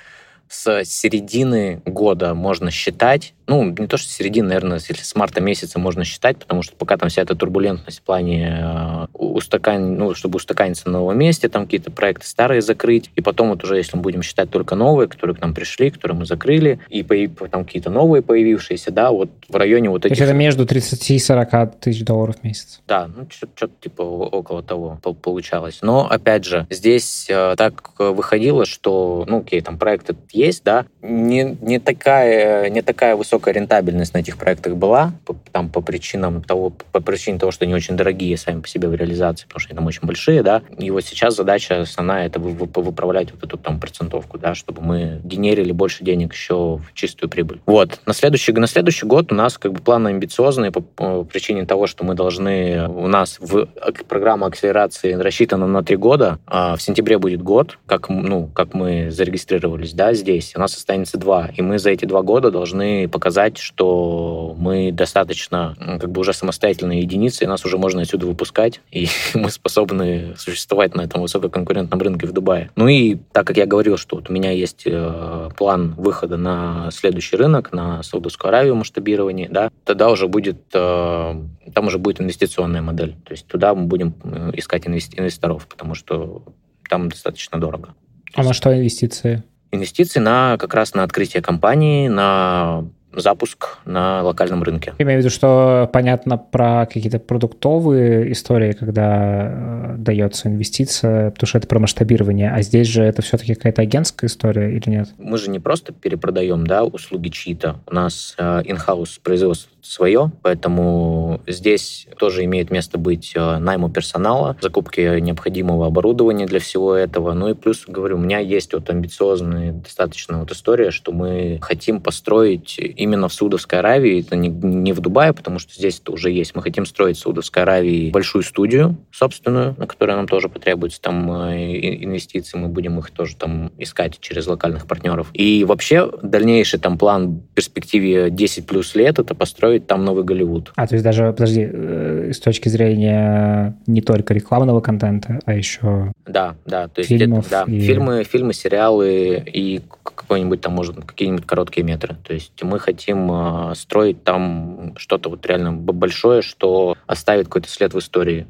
[0.47, 5.41] с середины года можно считать, ну, не то, что с середины, наверное, если с марта
[5.41, 9.95] месяца можно считать, потому что пока там вся эта турбулентность в плане э, устакан...
[9.95, 13.77] ну, чтобы устаканиться на новом месте, там какие-то проекты старые закрыть, и потом вот уже,
[13.77, 17.03] если мы будем считать только новые, которые к нам пришли, которые мы закрыли, и
[17.51, 20.17] там какие-то новые появившиеся, да, вот в районе вот этих...
[20.17, 22.81] То есть это между 30 и 40 тысяч долларов в месяц?
[22.87, 25.79] Да, ну, что-то типа около того получалось.
[25.81, 30.85] Но, опять же, здесь э, так выходило, что, ну, окей, там проект этот есть, да,
[31.01, 36.41] не, не, такая, не такая высокая рентабельность на этих проектах была, по, там, по причинам
[36.41, 39.69] того, по причине того, что они очень дорогие сами по себе в реализации, потому что
[39.69, 43.79] они там очень большие, да, и вот сейчас задача основная это выправлять вот эту там
[43.79, 47.61] процентовку, да, чтобы мы генерили больше денег еще в чистую прибыль.
[47.65, 51.65] Вот, на следующий, на следующий год у нас как бы планы амбициозные по, по причине
[51.65, 53.67] того, что мы должны, у нас в
[54.07, 59.11] программа акселерации рассчитана на три года, а в сентябре будет год, как, ну, как мы
[59.11, 61.49] зарегистрировались, да, здесь у нас останется два.
[61.55, 67.01] И мы за эти два года должны показать, что мы достаточно как бы уже самостоятельные
[67.01, 72.25] единицы, и нас уже можно отсюда выпускать, и мы способны существовать на этом высококонкурентном рынке
[72.25, 72.71] в Дубае.
[72.75, 76.89] Ну и так как я говорил, что вот у меня есть э, план выхода на
[76.91, 81.35] следующий рынок, на Саудовскую Аравию масштабирование, да, тогда уже будет, э,
[81.75, 83.15] там уже будет инвестиционная модель.
[83.23, 86.41] То есть туда мы будем э, искать инвесторов, потому что
[86.89, 87.93] там достаточно дорого.
[88.33, 89.43] А на что инвестиции?
[89.71, 94.93] инвестиции на как раз на открытие компании, на запуск на локальном рынке.
[94.97, 101.47] Я имею в виду, что понятно про какие-то продуктовые истории, когда э, дается инвестиция, потому
[101.47, 105.09] что это про масштабирование, а здесь же это все-таки какая-то агентская история или нет?
[105.17, 107.77] Мы же не просто перепродаем да, услуги чьи-то.
[107.87, 114.55] У нас э, in-house производство свое, поэтому здесь тоже имеет место быть э, найму персонала,
[114.61, 117.33] закупки необходимого оборудования для всего этого.
[117.33, 122.01] Ну и плюс, говорю, у меня есть вот амбициозная достаточно вот история, что мы хотим
[122.01, 126.29] построить именно в Саудовской Аравии, это не, не в Дубае, потому что здесь это уже
[126.29, 126.55] есть.
[126.55, 131.31] Мы хотим строить в Саудовской Аравии большую студию собственную, на которую нам тоже потребуется там
[131.31, 135.29] э, инвестиции, мы будем их тоже там искать через локальных партнеров.
[135.33, 140.71] И вообще дальнейший там план в перспективе 10 плюс лет это построить там новый Голливуд.
[140.75, 146.11] А, то есть даже, подожди, э, с точки зрения не только рекламного контента, а еще
[146.27, 147.81] да, да, то есть фильмов это, да, и...
[147.81, 152.15] фильмы, фильмы, сериалы и какой-нибудь там, может, какие-нибудь короткие метры.
[152.23, 152.90] То есть мы хотим
[153.31, 158.47] э, строить там что-то вот реально большое, что оставит какой-то след в истории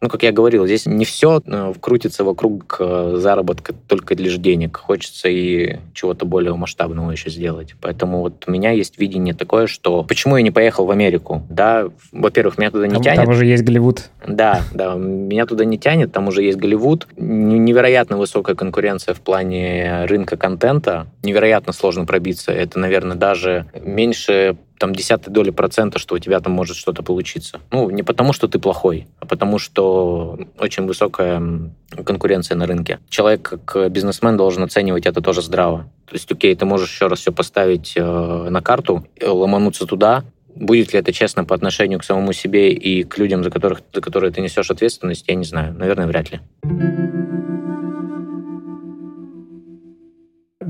[0.00, 4.78] ну, как я говорил, здесь не все э, крутится вокруг э, заработка только лишь денег.
[4.78, 7.74] Хочется и чего-то более масштабного еще сделать.
[7.80, 11.42] Поэтому вот у меня есть видение такое, что почему я не поехал в Америку?
[11.50, 13.20] Да, во-первых, меня туда не там, тянет.
[13.20, 14.10] Там уже есть Голливуд.
[14.26, 17.06] Да, да, меня туда не тянет, там уже есть Голливуд.
[17.16, 21.08] Невероятно высокая конкуренция в плане рынка контента.
[21.22, 22.52] Невероятно сложно пробиться.
[22.52, 27.60] Это, наверное, даже меньше там десятой доли процента, что у тебя там может что-то получиться.
[27.70, 31.70] Ну, не потому, что ты плохой, а потому, что очень высокая
[32.04, 32.98] конкуренция на рынке.
[33.10, 35.90] Человек, как бизнесмен, должен оценивать это тоже здраво.
[36.06, 38.02] То есть, окей, ты можешь еще раз все поставить э,
[38.50, 43.18] на карту, ломануться туда, Будет ли это честно по отношению к самому себе и к
[43.18, 45.72] людям, за, которых, за которые ты несешь ответственность, я не знаю.
[45.74, 46.40] Наверное, вряд ли.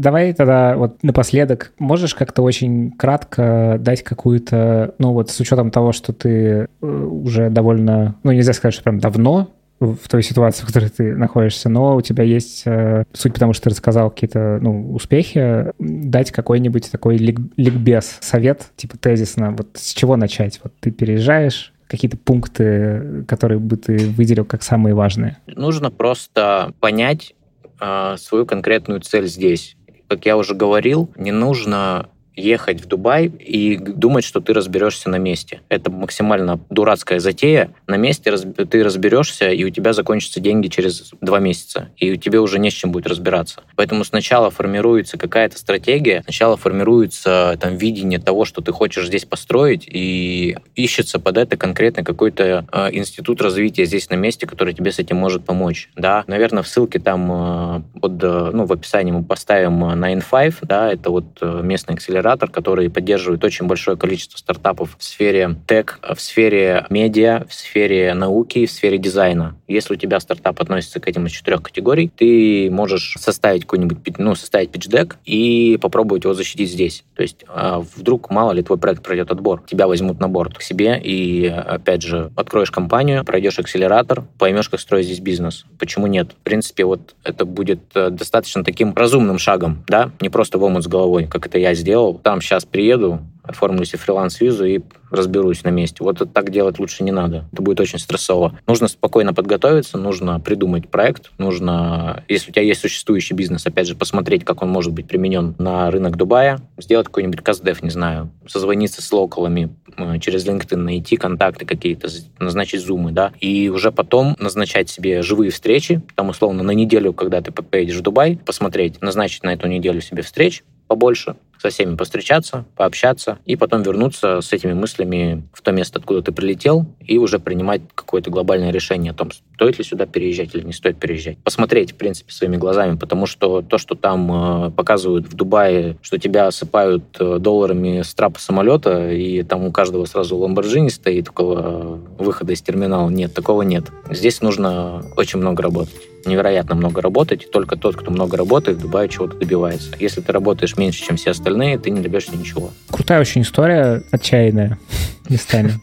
[0.01, 5.92] Давай тогда вот напоследок, можешь как-то очень кратко дать какую-то, ну вот с учетом того,
[5.92, 10.66] что ты э, уже довольно, ну нельзя сказать, что прям давно в той ситуации, в
[10.66, 14.94] которой ты находишься, но у тебя есть, э, суть потому что ты рассказал какие-то ну,
[14.94, 20.61] успехи, дать какой-нибудь такой лик, ликбез, совет, типа тезисно, вот с чего начать?
[20.64, 25.36] Вот ты переезжаешь, какие-то пункты, которые бы ты выделил как самые важные?
[25.46, 27.34] Нужно просто понять
[27.80, 29.76] э, свою конкретную цель здесь
[30.11, 35.16] как я уже говорил, не нужно ехать в Дубай и думать, что ты разберешься на
[35.16, 35.60] месте.
[35.68, 37.72] Это максимально дурацкая затея.
[37.86, 42.40] На месте ты разберешься, и у тебя закончатся деньги через два месяца, и у тебя
[42.40, 43.62] уже не с чем будет разбираться.
[43.76, 49.86] Поэтому сначала формируется какая-то стратегия, сначала формируется там видение того, что ты хочешь здесь построить,
[49.86, 54.98] и ищется под это конкретно какой-то э, институт развития здесь на месте, который тебе с
[54.98, 55.90] этим может помочь.
[55.96, 60.92] Да, наверное, в ссылке там э, под, э, ну, в описании мы поставим 9 да,
[60.92, 65.98] это вот э, местный акселератор акселератор, который поддерживает очень большое количество стартапов в сфере тег,
[66.02, 69.56] в сфере медиа, в сфере науки, в сфере дизайна.
[69.66, 74.34] Если у тебя стартап относится к этим из четырех категорий, ты можешь составить какой-нибудь, ну,
[74.34, 77.04] составить питч-дек и попробовать его защитить здесь.
[77.16, 80.62] То есть а, вдруг, мало ли, твой проект пройдет отбор, тебя возьмут на борт к
[80.62, 85.64] себе и, опять же, откроешь компанию, пройдешь акселератор, поймешь, как строить здесь бизнес.
[85.78, 86.32] Почему нет?
[86.32, 90.84] В принципе, вот это будет э, достаточно таким разумным шагом, да, не просто в омут
[90.84, 94.80] с головой, как это я сделал, там сейчас приеду, оформлю себе фриланс-визу и
[95.11, 96.04] разберусь на месте.
[96.04, 97.44] Вот так делать лучше не надо.
[97.52, 98.56] Это будет очень стрессово.
[98.66, 103.96] Нужно спокойно подготовиться, нужно придумать проект, нужно, если у тебя есть существующий бизнес, опять же,
[103.96, 109.02] посмотреть, как он может быть применен на рынок Дубая, сделать какой-нибудь каздев, не знаю, созвониться
[109.02, 109.74] с локалами,
[110.20, 112.08] через LinkedIn найти контакты какие-то,
[112.38, 117.40] назначить зумы, да, и уже потом назначать себе живые встречи, там, условно, на неделю, когда
[117.40, 122.64] ты поедешь в Дубай, посмотреть, назначить на эту неделю себе встреч побольше, со всеми постречаться,
[122.74, 127.38] пообщаться и потом вернуться с этими мыслями в то место, откуда ты прилетел, и уже
[127.38, 131.38] принимать какое-то глобальное решение о том, стоит ли сюда переезжать или не стоит переезжать.
[131.45, 136.18] Посмотреть, в принципе, своими глазами, потому что то, что там э, показывают в Дубае, что
[136.18, 142.01] тебя осыпают э, долларами с трапа самолета, и там у каждого сразу Ламборджини стоит около
[142.18, 143.84] выхода из терминала, нет, такого нет.
[144.11, 148.82] Здесь нужно очень много работать невероятно много работать, и только тот, кто много работает, в
[148.82, 149.90] Дубае чего-то добивается.
[149.98, 152.70] Если ты работаешь меньше, чем все остальные, ты не добьешься ничего.
[152.90, 154.78] Крутая очень история, отчаянная
[155.28, 155.74] местами.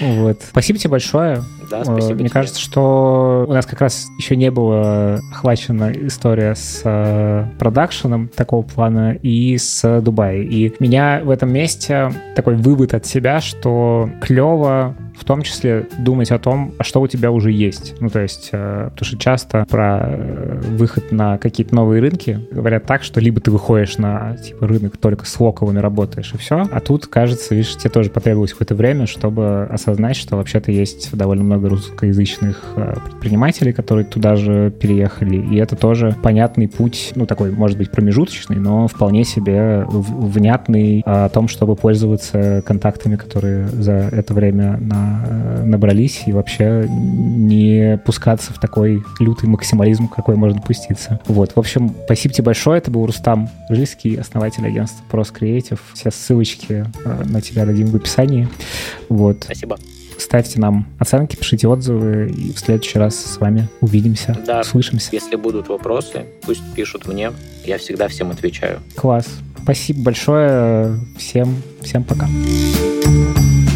[0.00, 0.40] Вот.
[0.42, 1.42] Спасибо тебе большое.
[1.70, 2.30] Да, спасибо Мне тебе.
[2.30, 8.62] кажется, что у нас как раз еще не была охвачена история с э, продакшеном такого
[8.62, 10.42] плана и с Дубай.
[10.44, 16.32] И меня в этом месте такой вывод от себя, что клево в том числе думать
[16.32, 17.94] о том, а что у тебя уже есть.
[18.00, 22.86] Ну, то есть, э, потому что часто про э, выход на какие-то новые рынки говорят
[22.86, 26.80] так, что либо ты выходишь на типа рынок только с локовыми работаешь и все, а
[26.80, 31.68] тут, кажется, видишь, тебе тоже потребовалось какое-то время, чтобы осознать, что вообще-то есть довольно много
[31.68, 37.78] русскоязычных э, предпринимателей, которые туда же переехали, и это тоже понятный путь, ну, такой, может
[37.78, 44.78] быть, промежуточный, но вполне себе внятный о том, чтобы пользоваться контактами, которые за это время
[44.80, 45.11] на,
[45.64, 51.20] набрались, и вообще не пускаться в такой лютый максимализм, какой можно пуститься.
[51.26, 52.78] Вот, в общем, спасибо тебе большое.
[52.78, 55.78] Это был Рустам Рыльский, основатель агентства Pros Creative.
[55.94, 58.48] Все ссылочки э, на тебя дадим в описании.
[59.08, 59.44] Вот.
[59.44, 59.78] Спасибо.
[60.18, 65.08] Ставьте нам оценки, пишите отзывы, и в следующий раз с вами увидимся, да, услышимся.
[65.12, 67.32] Если будут вопросы, пусть пишут мне.
[67.64, 68.80] Я всегда всем отвечаю.
[68.94, 69.26] Класс.
[69.62, 70.98] Спасибо большое.
[71.16, 72.26] Всем, всем пока.
[72.26, 73.71] thank you